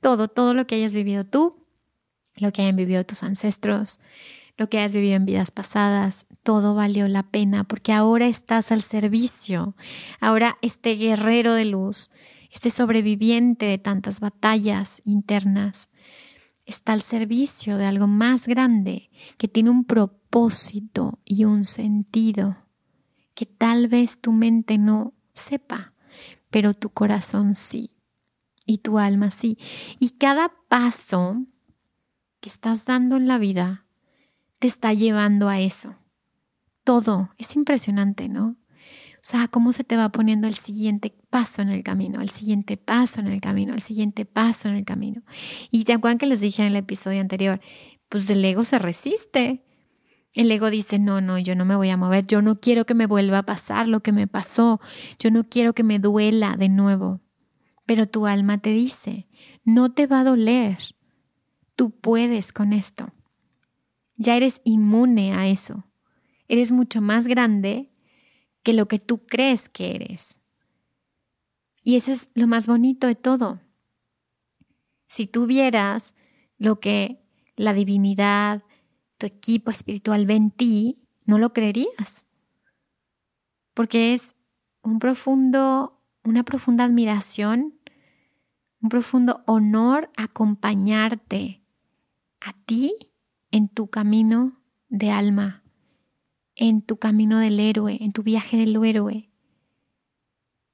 Todo, 0.00 0.28
todo 0.28 0.54
lo 0.54 0.66
que 0.66 0.76
hayas 0.76 0.92
vivido 0.92 1.24
tú, 1.24 1.66
lo 2.36 2.52
que 2.52 2.62
hayan 2.62 2.76
vivido 2.76 3.04
tus 3.04 3.22
ancestros, 3.22 4.00
lo 4.56 4.68
que 4.68 4.78
hayas 4.78 4.92
vivido 4.92 5.16
en 5.16 5.26
vidas 5.26 5.50
pasadas, 5.50 6.26
todo 6.42 6.74
valió 6.74 7.06
la 7.08 7.24
pena 7.24 7.64
porque 7.64 7.92
ahora 7.92 8.26
estás 8.26 8.72
al 8.72 8.82
servicio. 8.82 9.76
Ahora 10.20 10.58
este 10.62 10.94
guerrero 10.94 11.54
de 11.54 11.66
luz, 11.66 12.10
este 12.50 12.70
sobreviviente 12.70 13.66
de 13.66 13.78
tantas 13.78 14.20
batallas 14.20 15.02
internas, 15.04 15.89
está 16.70 16.92
al 16.92 17.02
servicio 17.02 17.76
de 17.76 17.86
algo 17.86 18.06
más 18.06 18.46
grande 18.46 19.10
que 19.36 19.48
tiene 19.48 19.70
un 19.70 19.84
propósito 19.84 21.18
y 21.24 21.44
un 21.44 21.64
sentido 21.64 22.56
que 23.34 23.46
tal 23.46 23.88
vez 23.88 24.20
tu 24.20 24.32
mente 24.32 24.78
no 24.78 25.14
sepa, 25.34 25.94
pero 26.50 26.74
tu 26.74 26.90
corazón 26.90 27.54
sí 27.54 27.90
y 28.66 28.78
tu 28.78 28.98
alma 28.98 29.30
sí. 29.30 29.58
Y 29.98 30.10
cada 30.10 30.52
paso 30.68 31.44
que 32.40 32.48
estás 32.48 32.84
dando 32.84 33.16
en 33.16 33.26
la 33.26 33.38
vida 33.38 33.86
te 34.58 34.66
está 34.66 34.92
llevando 34.92 35.48
a 35.48 35.60
eso. 35.60 35.96
Todo. 36.84 37.30
Es 37.38 37.56
impresionante, 37.56 38.28
¿no? 38.28 38.56
O 39.16 39.22
sea, 39.22 39.48
cómo 39.48 39.72
se 39.72 39.84
te 39.84 39.96
va 39.96 40.10
poniendo 40.10 40.48
el 40.48 40.54
siguiente 40.54 41.14
paso 41.30 41.62
en 41.62 41.70
el 41.70 41.82
camino, 41.82 42.20
el 42.20 42.30
siguiente 42.30 42.76
paso 42.76 43.20
en 43.20 43.28
el 43.28 43.40
camino, 43.40 43.72
el 43.72 43.80
siguiente 43.80 44.24
paso 44.24 44.68
en 44.68 44.74
el 44.74 44.84
camino. 44.84 45.22
Y 45.70 45.84
te 45.84 45.92
acuerdan 45.92 46.18
que 46.18 46.26
les 46.26 46.40
dije 46.40 46.62
en 46.62 46.68
el 46.68 46.76
episodio 46.76 47.20
anterior, 47.20 47.60
pues 48.08 48.28
el 48.28 48.44
ego 48.44 48.64
se 48.64 48.78
resiste. 48.78 49.64
El 50.32 50.50
ego 50.50 50.70
dice, 50.70 50.98
no, 50.98 51.20
no, 51.20 51.38
yo 51.38 51.54
no 51.54 51.64
me 51.64 51.76
voy 51.76 51.88
a 51.90 51.96
mover, 51.96 52.26
yo 52.26 52.42
no 52.42 52.60
quiero 52.60 52.84
que 52.84 52.94
me 52.94 53.06
vuelva 53.06 53.38
a 53.38 53.46
pasar 53.46 53.88
lo 53.88 54.00
que 54.00 54.12
me 54.12 54.26
pasó, 54.26 54.80
yo 55.18 55.30
no 55.30 55.48
quiero 55.48 55.72
que 55.72 55.82
me 55.82 55.98
duela 55.98 56.56
de 56.56 56.68
nuevo. 56.68 57.20
Pero 57.86 58.06
tu 58.06 58.26
alma 58.26 58.58
te 58.58 58.70
dice, 58.70 59.26
no 59.64 59.92
te 59.92 60.06
va 60.06 60.20
a 60.20 60.24
doler, 60.24 60.78
tú 61.74 61.90
puedes 61.90 62.52
con 62.52 62.72
esto. 62.72 63.12
Ya 64.16 64.36
eres 64.36 64.60
inmune 64.64 65.32
a 65.32 65.48
eso. 65.48 65.84
Eres 66.46 66.72
mucho 66.72 67.00
más 67.00 67.26
grande 67.26 67.90
que 68.62 68.72
lo 68.72 68.86
que 68.86 68.98
tú 68.98 69.24
crees 69.24 69.68
que 69.68 69.94
eres. 69.94 70.39
Y 71.90 71.96
eso 71.96 72.12
es 72.12 72.30
lo 72.34 72.46
más 72.46 72.68
bonito 72.68 73.08
de 73.08 73.16
todo. 73.16 73.58
Si 75.08 75.26
tú 75.26 75.48
vieras 75.48 76.14
lo 76.56 76.78
que 76.78 77.20
la 77.56 77.72
divinidad, 77.72 78.62
tu 79.18 79.26
equipo 79.26 79.72
espiritual 79.72 80.24
ve 80.24 80.36
en 80.36 80.52
ti, 80.52 81.02
no 81.24 81.36
lo 81.40 81.52
creerías. 81.52 82.28
Porque 83.74 84.14
es 84.14 84.36
un 84.82 85.00
profundo, 85.00 86.00
una 86.22 86.44
profunda 86.44 86.84
admiración, 86.84 87.74
un 88.80 88.88
profundo 88.88 89.42
honor 89.48 90.12
acompañarte 90.16 91.60
a 92.40 92.52
ti 92.66 92.94
en 93.50 93.68
tu 93.68 93.90
camino 93.90 94.62
de 94.90 95.10
alma 95.10 95.64
en 96.54 96.82
tu 96.82 96.98
camino 96.98 97.40
del 97.40 97.58
héroe, 97.58 97.98
en 98.00 98.12
tu 98.12 98.22
viaje 98.22 98.56
del 98.58 98.76
héroe 98.84 99.30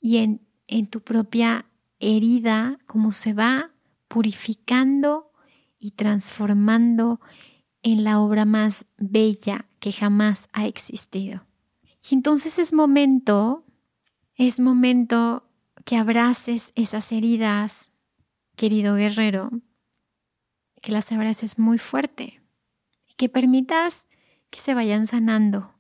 y 0.01 0.19
en, 0.19 0.46
en 0.67 0.87
tu 0.87 1.01
propia 1.01 1.67
herida, 1.99 2.79
como 2.87 3.13
se 3.13 3.33
va 3.33 3.71
purificando 4.09 5.33
y 5.79 5.93
transformando 5.93 7.21
en 7.83 8.05
la 8.05 8.21
obra 8.21 8.45
más 8.45 8.85
bella 8.97 9.65
que 9.81 9.93
jamás 9.93 10.49
ha 10.53 10.67
existido. 10.67 11.47
Y 12.09 12.15
entonces 12.15 12.59
es 12.59 12.73
momento, 12.73 13.65
es 14.35 14.59
momento 14.59 15.49
que 15.85 15.97
abraces 15.97 16.73
esas 16.75 17.13
heridas, 17.13 17.93
querido 18.57 18.97
guerrero, 18.97 19.51
que 20.83 20.93
las 20.93 21.13
abraces 21.13 21.59
muy 21.59 21.79
fuerte 21.79 22.43
que 23.17 23.29
permitas 23.29 24.09
que 24.51 24.61
se 24.61 24.75
vayan 24.75 25.07
sanando 25.07 25.77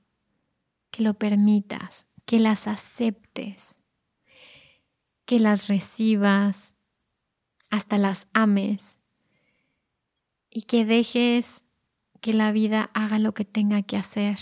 que 0.97 1.03
lo 1.03 1.15
permitas, 1.15 2.07
que 2.25 2.41
las 2.41 2.67
aceptes, 2.67 3.83
que 5.27 5.39
las 5.39 5.69
recibas, 5.69 6.75
hasta 7.69 7.99
las 7.99 8.29
ames 8.33 9.01
y 10.49 10.63
que 10.63 10.85
dejes 10.85 11.65
que 12.21 12.33
la 12.33 12.53
vida 12.53 12.91
haga 12.95 13.19
lo 13.19 13.35
que 13.35 13.45
tenga 13.45 13.83
que 13.83 13.97
hacer 13.97 14.39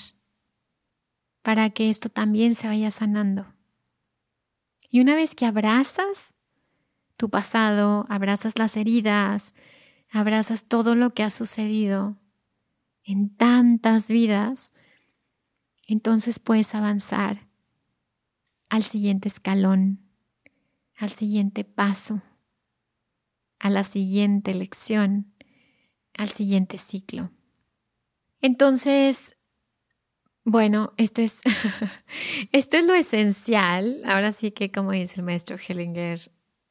para 1.42 1.70
que 1.70 1.90
esto 1.90 2.08
también 2.08 2.54
se 2.54 2.68
vaya 2.68 2.90
sanando. 2.90 3.52
Y 4.88 5.00
una 5.00 5.14
vez 5.14 5.34
que 5.34 5.44
abrazas 5.44 6.34
tu 7.16 7.28
pasado, 7.28 8.06
abrazas 8.08 8.58
las 8.58 8.76
heridas, 8.76 9.52
abrazas 10.10 10.64
todo 10.64 10.94
lo 10.94 11.12
que 11.14 11.22
ha 11.22 11.30
sucedido 11.30 12.16
en 13.02 13.34
tantas 13.34 14.08
vidas, 14.08 14.72
entonces 15.86 16.38
puedes 16.38 16.74
avanzar 16.74 17.48
al 18.68 18.82
siguiente 18.84 19.28
escalón, 19.28 20.03
al 20.96 21.10
siguiente 21.10 21.64
paso, 21.64 22.22
a 23.58 23.70
la 23.70 23.84
siguiente 23.84 24.54
lección, 24.54 25.34
al 26.16 26.28
siguiente 26.28 26.78
ciclo. 26.78 27.30
Entonces, 28.40 29.36
bueno, 30.44 30.92
esto 30.98 31.22
es, 31.22 31.40
esto 32.52 32.76
es 32.76 32.84
lo 32.84 32.94
esencial. 32.94 34.02
Ahora 34.04 34.32
sí 34.32 34.50
que, 34.50 34.70
como 34.70 34.92
dice 34.92 35.14
el 35.16 35.22
maestro 35.24 35.56
Hellinger, 35.56 36.30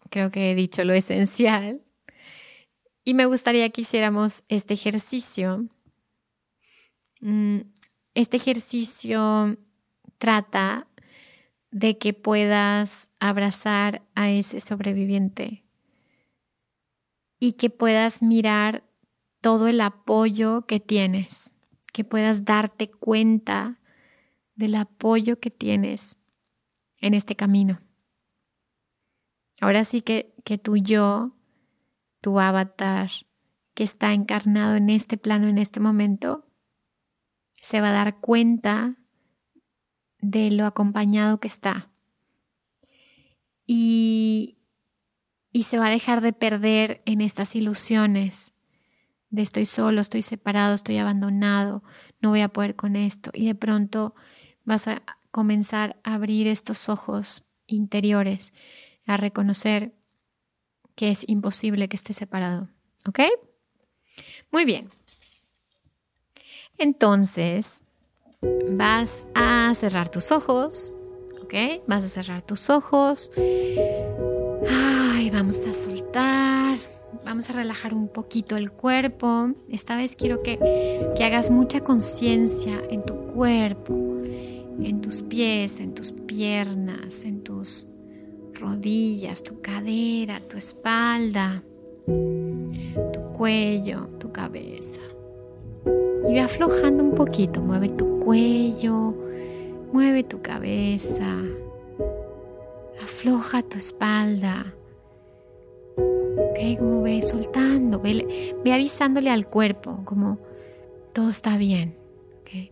creo 0.10 0.30
que 0.30 0.52
he 0.52 0.56
dicho 0.56 0.84
lo 0.84 0.94
esencial. 0.94 1.82
Y 3.04 3.16
me 3.16 3.26
gustaría 3.26 3.70
que 3.72 3.82
hiciéramos 3.82 4.44
este 4.48 4.76
ejercicio. 4.76 5.68
Mm, 7.20 7.62
este 8.14 8.38
ejercicio 8.38 9.58
trata 10.20 10.88
de 11.74 11.98
que 11.98 12.14
puedas 12.14 13.10
abrazar 13.20 14.04
a 14.14 14.30
ese 14.30 14.60
sobreviviente 14.62 15.66
y 17.40 17.54
que 17.54 17.72
puedas 17.72 18.22
mirar 18.22 18.84
todo 19.42 19.68
el 19.68 19.82
apoyo 19.82 20.68
que 20.68 20.80
tienes, 20.80 21.52
que 21.92 22.04
puedas 22.04 22.46
darte 22.46 22.92
cuenta 22.92 23.80
del 24.54 24.76
apoyo 24.76 25.40
que 25.40 25.50
tienes 25.50 26.20
en 27.00 27.16
este 27.16 27.36
camino. 27.36 27.82
Ahora 29.60 29.84
sí 29.84 30.02
que, 30.02 30.36
que 30.46 30.60
tu 30.60 30.78
yo, 30.78 31.36
tu 32.22 32.40
avatar, 32.40 33.10
que 33.74 33.84
está 33.84 34.14
encarnado 34.14 34.76
en 34.76 34.92
este 34.92 35.18
plano, 35.18 35.48
en 35.48 35.58
este 35.58 35.80
momento, 35.80 36.46
se 37.56 37.82
va 37.82 37.90
a 37.90 37.94
dar 37.94 38.20
cuenta 38.20 38.96
de 40.24 40.50
lo 40.52 40.66
acompañado 40.66 41.40
que 41.40 41.48
está. 41.48 41.92
Y, 43.68 44.58
y 45.52 45.64
se 45.64 45.78
va 45.78 45.88
a 45.88 45.92
dejar 45.92 46.22
de 46.22 46.34
perder 46.34 47.02
en 47.06 47.22
estas 47.22 47.56
ilusiones 47.56 48.54
de 49.30 49.42
estoy 49.42 49.66
solo, 49.66 50.00
estoy 50.00 50.22
separado, 50.22 50.76
estoy 50.76 50.98
abandonado, 50.98 51.84
no 52.22 52.30
voy 52.30 52.42
a 52.42 52.50
poder 52.50 52.76
con 52.76 52.96
esto. 52.96 53.32
Y 53.34 53.48
de 53.48 53.56
pronto 53.56 54.16
vas 54.64 54.88
a 54.88 55.02
comenzar 55.32 56.00
a 56.04 56.14
abrir 56.14 56.48
estos 56.48 56.88
ojos 56.88 57.44
interiores, 57.66 58.54
a 59.08 59.18
reconocer 59.18 59.96
que 60.96 61.10
es 61.10 61.28
imposible 61.28 61.90
que 61.90 61.98
esté 61.98 62.14
separado. 62.14 62.70
¿Ok? 63.08 63.20
Muy 64.52 64.66
bien. 64.66 64.90
Entonces, 66.78 67.83
vas 68.72 69.26
a 69.36 69.74
cerrar 69.76 70.10
tus 70.10 70.32
ojos, 70.32 70.96
¿ok? 71.42 71.54
Vas 71.88 72.06
a 72.06 72.08
cerrar 72.08 72.42
tus 72.42 72.70
ojos. 72.70 73.32
Ay, 74.70 75.30
vamos 75.30 75.60
a 75.66 75.74
soltar. 75.74 76.78
Vamos 77.26 77.50
a 77.50 77.54
relajar 77.54 77.94
un 77.94 78.08
poquito 78.08 78.58
el 78.58 78.72
cuerpo. 78.72 79.52
Esta 79.70 79.96
vez 79.96 80.16
quiero 80.16 80.42
que, 80.42 80.60
que 81.16 81.24
hagas 81.24 81.50
mucha 81.52 81.82
conciencia 81.82 82.82
en 82.90 83.06
tu 83.06 83.16
cuerpo, 83.28 84.22
en 84.24 85.02
tus 85.02 85.22
pies, 85.22 85.80
en 85.80 85.94
tus 85.94 86.12
piernas, 86.12 87.24
en 87.24 87.44
tus 87.44 87.88
rodillas, 88.54 89.44
tu 89.44 89.62
cadera, 89.62 90.42
tu 90.42 90.58
espalda, 90.58 91.64
tu 92.06 93.22
cuello, 93.34 94.08
tu 94.20 94.32
cabeza. 94.32 95.00
Y 96.34 96.38
ve 96.38 96.42
aflojando 96.42 97.04
un 97.04 97.14
poquito, 97.14 97.62
mueve 97.62 97.90
tu 97.90 98.20
cuello, 98.20 99.14
mueve 99.92 100.24
tu 100.24 100.42
cabeza, 100.42 101.38
afloja 103.04 103.62
tu 103.62 103.78
espalda. 103.78 104.74
¿Ok? 105.96 106.80
Como 106.80 107.04
ve 107.04 107.22
soltando, 107.22 108.00
ve, 108.00 108.56
ve 108.66 108.74
avisándole 108.74 109.30
al 109.30 109.46
cuerpo, 109.46 110.00
como 110.06 110.40
todo 111.14 111.30
está 111.30 111.56
bien. 111.56 111.94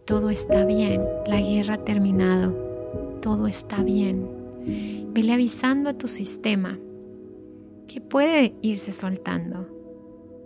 Todo 0.06 0.32
está 0.32 0.66
bien, 0.66 1.06
la 1.28 1.40
guerra 1.40 1.76
ha 1.76 1.86
terminado, 1.86 2.54
todo 3.22 3.46
está 3.46 3.84
bien. 3.84 4.28
Vele 5.14 5.34
avisando 5.34 5.92
a 5.92 5.94
tu 5.94 6.08
sistema 6.08 6.80
que 7.88 8.02
puede 8.02 8.56
irse 8.64 8.92
soltando 8.92 9.81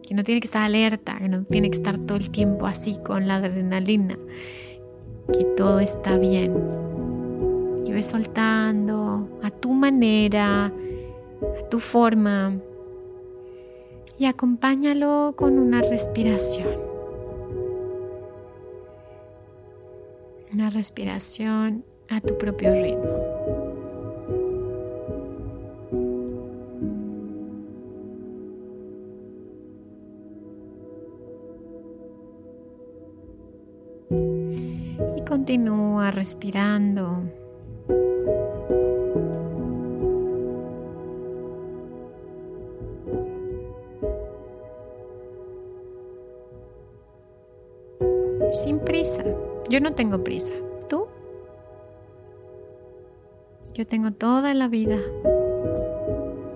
que 0.06 0.14
no 0.14 0.24
tiene 0.24 0.42
que 0.42 0.48
estar 0.48 0.64
alerta, 0.64 1.18
que 1.18 1.30
no 1.30 1.44
tiene 1.44 1.70
que 1.70 1.78
estar 1.78 1.98
todo 1.98 2.18
el 2.18 2.30
tiempo 2.30 2.68
así 2.68 2.98
con 3.04 3.28
la 3.28 3.36
adrenalina, 3.36 4.18
que 5.34 5.44
todo 5.58 5.80
está 5.80 6.18
bien. 6.18 6.54
Y 7.86 7.92
ves 7.92 8.08
soltando 8.08 9.40
a 9.44 9.50
tu 9.50 9.74
manera, 9.74 10.66
a 10.66 11.70
tu 11.70 11.80
forma, 11.80 12.54
y 14.18 14.26
acompáñalo 14.26 15.34
con 15.36 15.60
una 15.60 15.82
respiración. 15.82 16.70
Una 20.54 20.70
respiración 20.70 21.84
a 22.10 22.22
tu 22.22 22.38
propio 22.38 22.72
ritmo. 22.74 23.65
Continúa 35.46 36.10
respirando. 36.10 37.22
Sin 48.54 48.80
prisa. 48.80 49.24
Yo 49.70 49.80
no 49.82 49.94
tengo 49.94 50.24
prisa. 50.24 50.52
¿Tú? 50.90 51.06
Yo 53.76 53.86
tengo 53.86 54.10
toda 54.10 54.56
la 54.56 54.68
vida, 54.68 54.98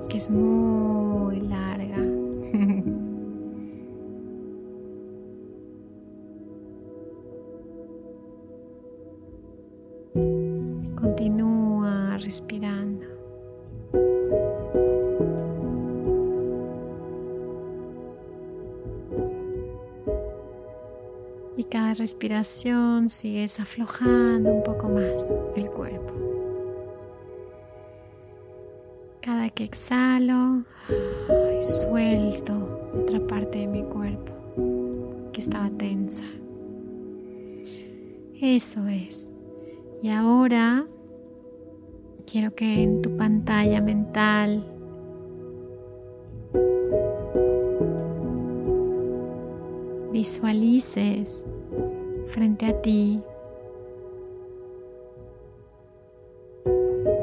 que 0.09 0.17
es 0.17 0.31
muy 0.31 1.41
larga. 1.41 1.68
Respiración 21.99 23.09
sigues 23.09 23.59
aflojando 23.59 24.53
un 24.53 24.63
poco 24.63 24.87
más 24.87 25.35
el 25.57 25.69
cuerpo. 25.69 26.13
Cada 29.21 29.49
que 29.49 29.65
exhalo, 29.65 30.63
suelto 31.61 32.89
otra 32.97 33.19
parte 33.27 33.59
de 33.59 33.67
mi 33.67 33.83
cuerpo 33.83 34.31
que 35.33 35.41
estaba 35.41 35.69
tensa. 35.71 36.23
Eso 38.39 38.87
es. 38.87 39.29
Y 40.01 40.09
ahora 40.09 40.85
quiero 42.25 42.55
que 42.55 42.81
en 42.81 43.01
tu 43.01 43.17
pantalla 43.17 43.81
mental 43.81 44.65
visualices 50.13 51.43
frente 52.29 52.65
a 52.65 52.81
ti 52.81 53.21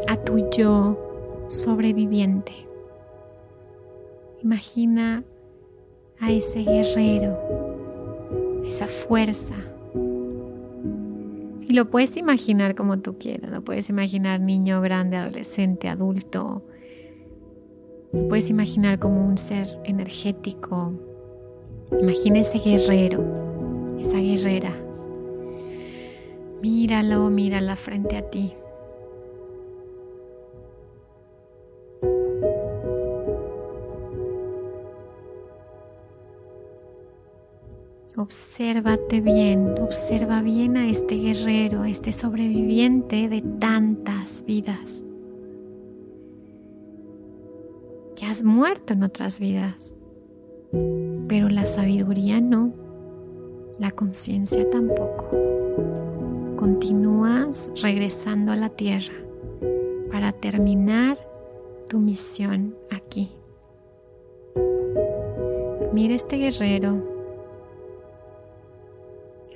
a 0.08 0.16
tu 0.16 0.48
yo 0.50 1.46
sobreviviente. 1.48 2.52
Imagina 4.42 5.24
a 6.20 6.30
ese 6.30 6.62
guerrero, 6.62 7.36
esa 8.66 8.86
fuerza 8.86 9.56
y 11.68 11.72
lo 11.72 11.90
puedes 11.90 12.16
imaginar 12.16 12.76
como 12.76 13.00
tú 13.00 13.18
quieras, 13.18 13.50
lo 13.50 13.60
puedes 13.62 13.88
imaginar 13.88 14.40
niño, 14.40 14.80
grande, 14.80 15.16
adolescente, 15.16 15.88
adulto. 15.88 16.62
Lo 18.12 18.28
puedes 18.28 18.50
imaginar 18.50 19.00
como 19.00 19.26
un 19.26 19.36
ser 19.36 19.66
energético. 19.84 20.92
Imagina 22.00 22.38
ese 22.38 22.58
guerrero, 22.60 23.96
esa 23.98 24.18
guerrera. 24.18 24.85
Míralo, 26.62 27.30
mírala 27.30 27.76
frente 27.76 28.16
a 28.16 28.22
ti. 28.22 28.54
Obsérvate 38.18 39.20
bien, 39.20 39.74
observa 39.78 40.40
bien 40.40 40.78
a 40.78 40.88
este 40.88 41.16
guerrero, 41.16 41.82
a 41.82 41.90
este 41.90 42.12
sobreviviente 42.12 43.28
de 43.28 43.42
tantas 43.42 44.42
vidas. 44.46 45.04
Que 48.16 48.24
has 48.24 48.42
muerto 48.42 48.94
en 48.94 49.02
otras 49.02 49.38
vidas, 49.38 49.94
pero 51.28 51.50
la 51.50 51.66
sabiduría 51.66 52.40
no, 52.40 52.72
la 53.78 53.90
conciencia 53.90 54.68
tampoco. 54.70 55.55
Continúas 56.56 57.70
regresando 57.82 58.52
a 58.52 58.56
la 58.56 58.70
tierra 58.70 59.14
para 60.10 60.32
terminar 60.32 61.18
tu 61.88 62.00
misión 62.00 62.74
aquí. 62.90 63.30
Mira 65.92 66.14
este 66.14 66.36
guerrero 66.36 67.16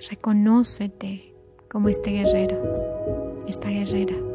Reconócete 0.08 1.34
como 1.68 1.90
este 1.90 2.10
guerrero, 2.10 3.38
esta 3.46 3.68
guerrera. 3.68 4.29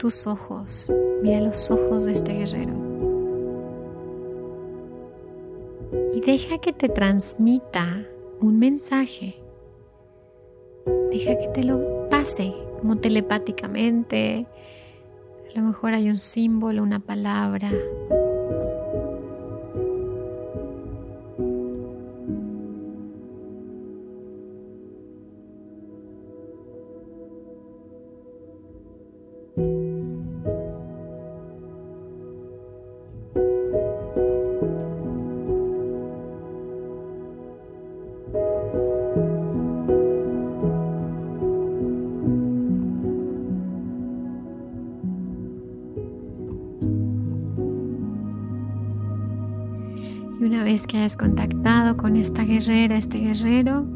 Tus 0.00 0.26
ojos, 0.26 0.90
mira 1.22 1.40
los 1.42 1.70
ojos 1.70 2.06
de 2.06 2.12
este 2.12 2.32
guerrero. 2.32 2.72
Y 6.14 6.20
deja 6.22 6.56
que 6.56 6.72
te 6.72 6.88
transmita 6.88 8.06
un 8.40 8.58
mensaje. 8.58 9.36
Deja 11.10 11.36
que 11.36 11.48
te 11.48 11.64
lo 11.64 12.08
pase 12.08 12.54
como 12.80 12.96
telepáticamente. 12.96 14.46
A 15.54 15.60
lo 15.60 15.66
mejor 15.66 15.92
hay 15.92 16.08
un 16.08 16.16
símbolo, 16.16 16.82
una 16.82 17.00
palabra, 17.00 17.70
que 50.90 50.96
hayas 50.96 51.16
contactado 51.16 51.96
con 51.96 52.16
esta 52.16 52.42
guerrera, 52.42 52.96
este 52.96 53.18
guerrero, 53.18 53.86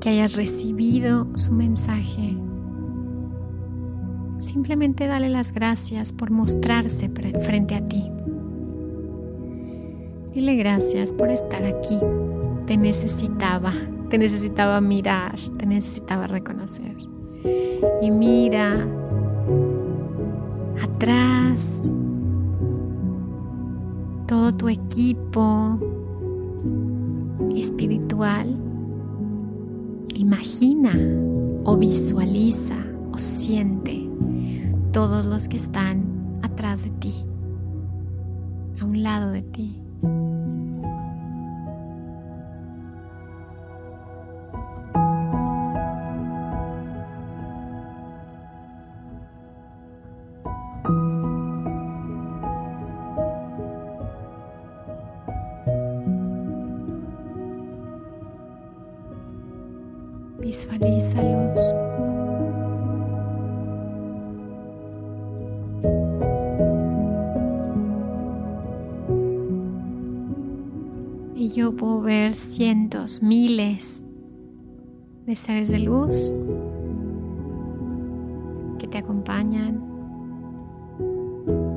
que 0.00 0.08
hayas 0.08 0.36
recibido 0.36 1.26
su 1.36 1.52
mensaje, 1.52 2.34
simplemente 4.38 5.06
dale 5.06 5.28
las 5.28 5.52
gracias 5.52 6.14
por 6.14 6.30
mostrarse 6.30 7.10
frente 7.10 7.74
a 7.74 7.86
ti. 7.86 8.10
Dile 10.32 10.56
gracias 10.56 11.12
por 11.12 11.28
estar 11.28 11.62
aquí. 11.62 11.98
Te 12.64 12.78
necesitaba, 12.78 13.74
te 14.08 14.16
necesitaba 14.16 14.80
mirar, 14.80 15.38
te 15.58 15.66
necesitaba 15.66 16.26
reconocer. 16.26 16.96
Y 18.00 18.10
mira 18.10 18.78
atrás 20.82 21.84
todo 24.26 24.54
tu 24.54 24.70
equipo 24.70 25.97
espiritual. 27.56 28.46
Imagina 30.14 30.92
o 31.64 31.76
visualiza 31.76 32.76
o 33.12 33.18
siente 33.18 34.08
todos 34.92 35.24
los 35.24 35.48
que 35.48 35.56
están 35.56 36.40
atrás 36.42 36.84
de 36.84 36.90
ti, 36.90 37.24
a 38.80 38.84
un 38.84 39.02
lado 39.02 39.30
de 39.30 39.42
ti. 39.42 39.80
De 75.28 75.36
seres 75.36 75.68
de 75.68 75.78
luz 75.80 76.32
que 78.78 78.88
te 78.88 78.96
acompañan, 78.96 79.78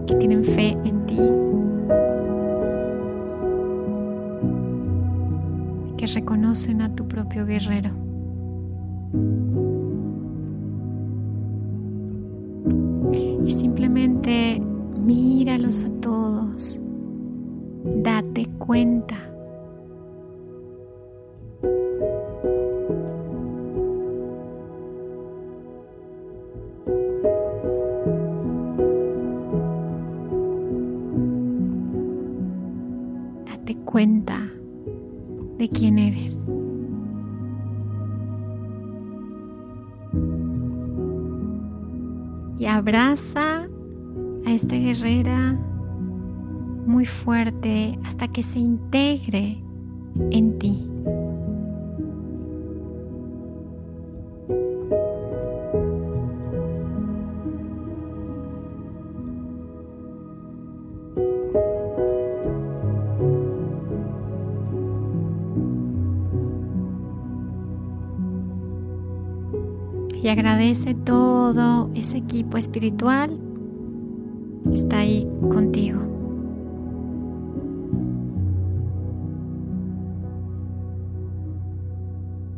que 0.08 0.16
tienen 0.16 0.46
fe 0.46 0.70
en 0.86 1.06
ti, 1.06 1.18
que 5.98 6.08
reconocen 6.08 6.82
a 6.82 6.96
tu 6.96 7.06
propio 7.10 7.46
guerrero. 7.46 7.90
Y 13.44 13.52
simplemente 13.52 14.62
míralos 14.98 15.84
a 15.84 15.90
todos. 16.00 16.80
Date 17.84 18.48
cuenta. 18.60 19.31
Abraza 42.92 43.70
a 44.46 44.52
esta 44.52 44.76
guerrera 44.76 45.54
muy 46.86 47.06
fuerte 47.06 47.98
hasta 48.04 48.28
que 48.28 48.44
se 48.44 48.60
integre 48.60 49.64
en 50.32 50.60
ti. 50.60 50.91
Agradece 70.32 70.94
todo 70.94 71.90
ese 71.94 72.18
equipo 72.18 72.58
espiritual 72.58 73.38
está 74.74 75.00
ahí 75.00 75.28
contigo. 75.50 76.00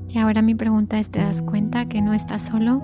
Y 0.09 0.19
ahora 0.19 0.41
mi 0.43 0.53
pregunta 0.53 0.99
es, 0.99 1.09
¿te 1.09 1.19
das 1.19 1.41
cuenta 1.41 1.87
que 1.87 2.01
no 2.01 2.13
estás 2.13 2.43
solo? 2.43 2.83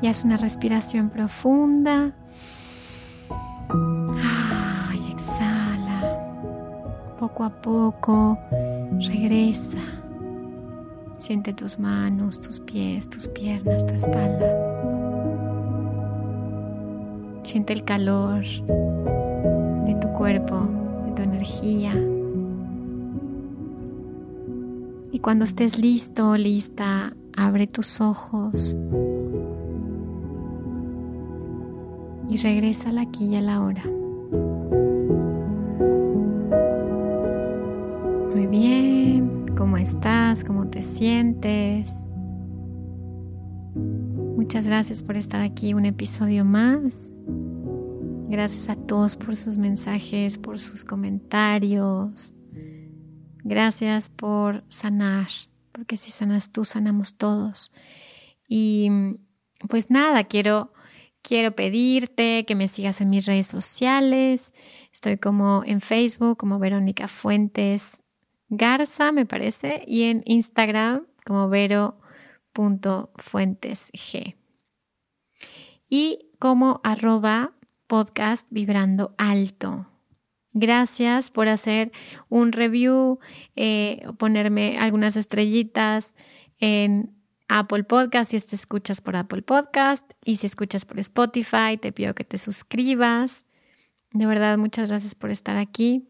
Y 0.00 0.06
haz 0.06 0.24
una 0.24 0.38
respiración 0.38 1.10
profunda. 1.10 2.12
y 4.94 5.12
exhala. 5.12 5.53
Poco 7.34 7.44
a 7.46 7.50
poco 7.50 8.38
Regresa. 9.08 9.78
Siente 11.16 11.52
tus 11.52 11.80
manos, 11.80 12.40
tus 12.40 12.60
pies, 12.60 13.10
tus 13.10 13.26
piernas, 13.26 13.84
tu 13.84 13.94
espalda. 13.94 14.46
Siente 17.42 17.72
el 17.72 17.82
calor 17.82 18.44
de 18.44 19.94
tu 20.00 20.12
cuerpo, 20.12 20.60
de 21.06 21.10
tu 21.10 21.22
energía. 21.22 21.92
Y 25.10 25.18
cuando 25.18 25.44
estés 25.44 25.76
listo, 25.76 26.36
lista, 26.36 27.16
abre 27.36 27.66
tus 27.66 28.00
ojos 28.00 28.76
y 32.28 32.36
regresa 32.36 32.90
al 32.90 32.98
aquí 32.98 33.24
y 33.24 33.36
a 33.36 33.40
la 33.40 33.60
hora. 33.60 33.82
Estás, 39.84 40.44
cómo 40.44 40.70
te 40.70 40.82
sientes. 40.82 42.06
Muchas 43.74 44.66
gracias 44.66 45.02
por 45.02 45.16
estar 45.16 45.42
aquí 45.42 45.74
un 45.74 45.84
episodio 45.84 46.46
más. 46.46 47.12
Gracias 48.28 48.70
a 48.70 48.76
todos 48.76 49.14
por 49.16 49.36
sus 49.36 49.58
mensajes, 49.58 50.38
por 50.38 50.58
sus 50.58 50.84
comentarios. 50.84 52.32
Gracias 53.42 54.08
por 54.08 54.64
sanar, 54.68 55.28
porque 55.70 55.98
si 55.98 56.10
sanas 56.10 56.50
tú, 56.50 56.64
sanamos 56.64 57.16
todos. 57.16 57.70
Y 58.48 58.88
pues 59.68 59.90
nada, 59.90 60.24
quiero, 60.24 60.72
quiero 61.20 61.54
pedirte 61.54 62.46
que 62.46 62.54
me 62.54 62.68
sigas 62.68 63.02
en 63.02 63.10
mis 63.10 63.26
redes 63.26 63.48
sociales. 63.48 64.54
Estoy 64.94 65.18
como 65.18 65.62
en 65.66 65.82
Facebook, 65.82 66.38
como 66.38 66.58
Verónica 66.58 67.06
Fuentes 67.06 68.03
Garza, 68.48 69.12
me 69.12 69.26
parece, 69.26 69.84
y 69.86 70.04
en 70.04 70.22
Instagram 70.26 71.06
como 71.24 71.48
vero.fuentesg. 71.48 74.36
Y 75.88 76.30
como 76.38 76.80
arroba 76.84 77.54
podcast 77.86 78.46
vibrando 78.50 79.14
alto. 79.18 79.88
Gracias 80.52 81.30
por 81.30 81.48
hacer 81.48 81.90
un 82.28 82.52
review, 82.52 83.18
eh, 83.56 84.06
ponerme 84.18 84.78
algunas 84.78 85.16
estrellitas 85.16 86.14
en 86.58 87.14
Apple 87.48 87.84
Podcast 87.84 88.30
si 88.30 88.40
te 88.40 88.56
escuchas 88.56 89.00
por 89.00 89.16
Apple 89.16 89.42
Podcast 89.42 90.10
y 90.24 90.36
si 90.36 90.46
escuchas 90.46 90.84
por 90.84 90.98
Spotify, 90.98 91.76
te 91.80 91.92
pido 91.92 92.14
que 92.14 92.24
te 92.24 92.38
suscribas. 92.38 93.46
De 94.12 94.26
verdad, 94.26 94.58
muchas 94.58 94.88
gracias 94.88 95.14
por 95.14 95.30
estar 95.30 95.56
aquí. 95.56 96.08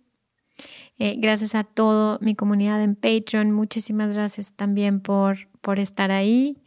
Eh, 0.98 1.16
gracias 1.18 1.54
a 1.54 1.64
toda 1.64 2.18
mi 2.20 2.34
comunidad 2.34 2.82
en 2.82 2.94
Patreon. 2.94 3.50
Muchísimas 3.50 4.14
gracias 4.14 4.54
también 4.54 5.00
por, 5.00 5.48
por 5.60 5.78
estar 5.78 6.10
ahí. 6.10 6.58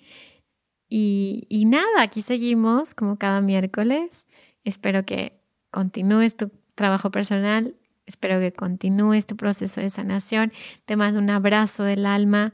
Y, 0.89 1.45
y 1.49 1.65
nada, 1.65 2.01
aquí 2.01 2.21
seguimos 2.21 2.93
como 2.93 3.17
cada 3.17 3.41
miércoles. 3.41 4.27
Espero 4.63 5.05
que 5.05 5.39
continúes 5.71 6.35
tu 6.35 6.51
trabajo 6.75 7.11
personal. 7.11 7.75
Espero 8.05 8.39
que 8.39 8.53
continúes 8.53 9.27
tu 9.27 9.35
proceso 9.35 9.81
de 9.81 9.89
sanación. 9.89 10.53
Te 10.85 10.95
mando 10.95 11.19
un 11.19 11.29
abrazo 11.29 11.83
del 11.83 12.05
alma 12.05 12.53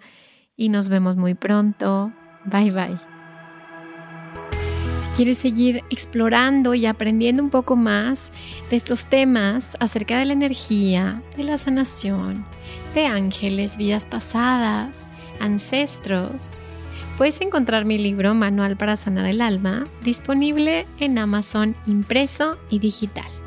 y 0.55 0.69
nos 0.69 0.87
vemos 0.87 1.15
muy 1.15 1.35
pronto. 1.35 2.11
Bye 2.45 2.71
bye 2.71 3.12
quieres 5.15 5.37
seguir 5.37 5.83
explorando 5.89 6.73
y 6.73 6.85
aprendiendo 6.85 7.43
un 7.43 7.49
poco 7.49 7.75
más 7.75 8.31
de 8.69 8.77
estos 8.77 9.05
temas 9.05 9.77
acerca 9.79 10.17
de 10.17 10.25
la 10.25 10.33
energía, 10.33 11.21
de 11.37 11.43
la 11.43 11.57
sanación, 11.57 12.45
de 12.95 13.05
ángeles, 13.05 13.77
vidas 13.77 14.05
pasadas, 14.07 15.11
ancestros, 15.39 16.61
puedes 17.17 17.41
encontrar 17.41 17.85
mi 17.85 17.97
libro 17.97 18.33
Manual 18.33 18.75
para 18.75 18.95
Sanar 18.95 19.25
el 19.25 19.41
Alma 19.41 19.85
disponible 20.03 20.87
en 20.99 21.17
Amazon 21.19 21.75
impreso 21.85 22.57
y 22.69 22.79
digital. 22.79 23.42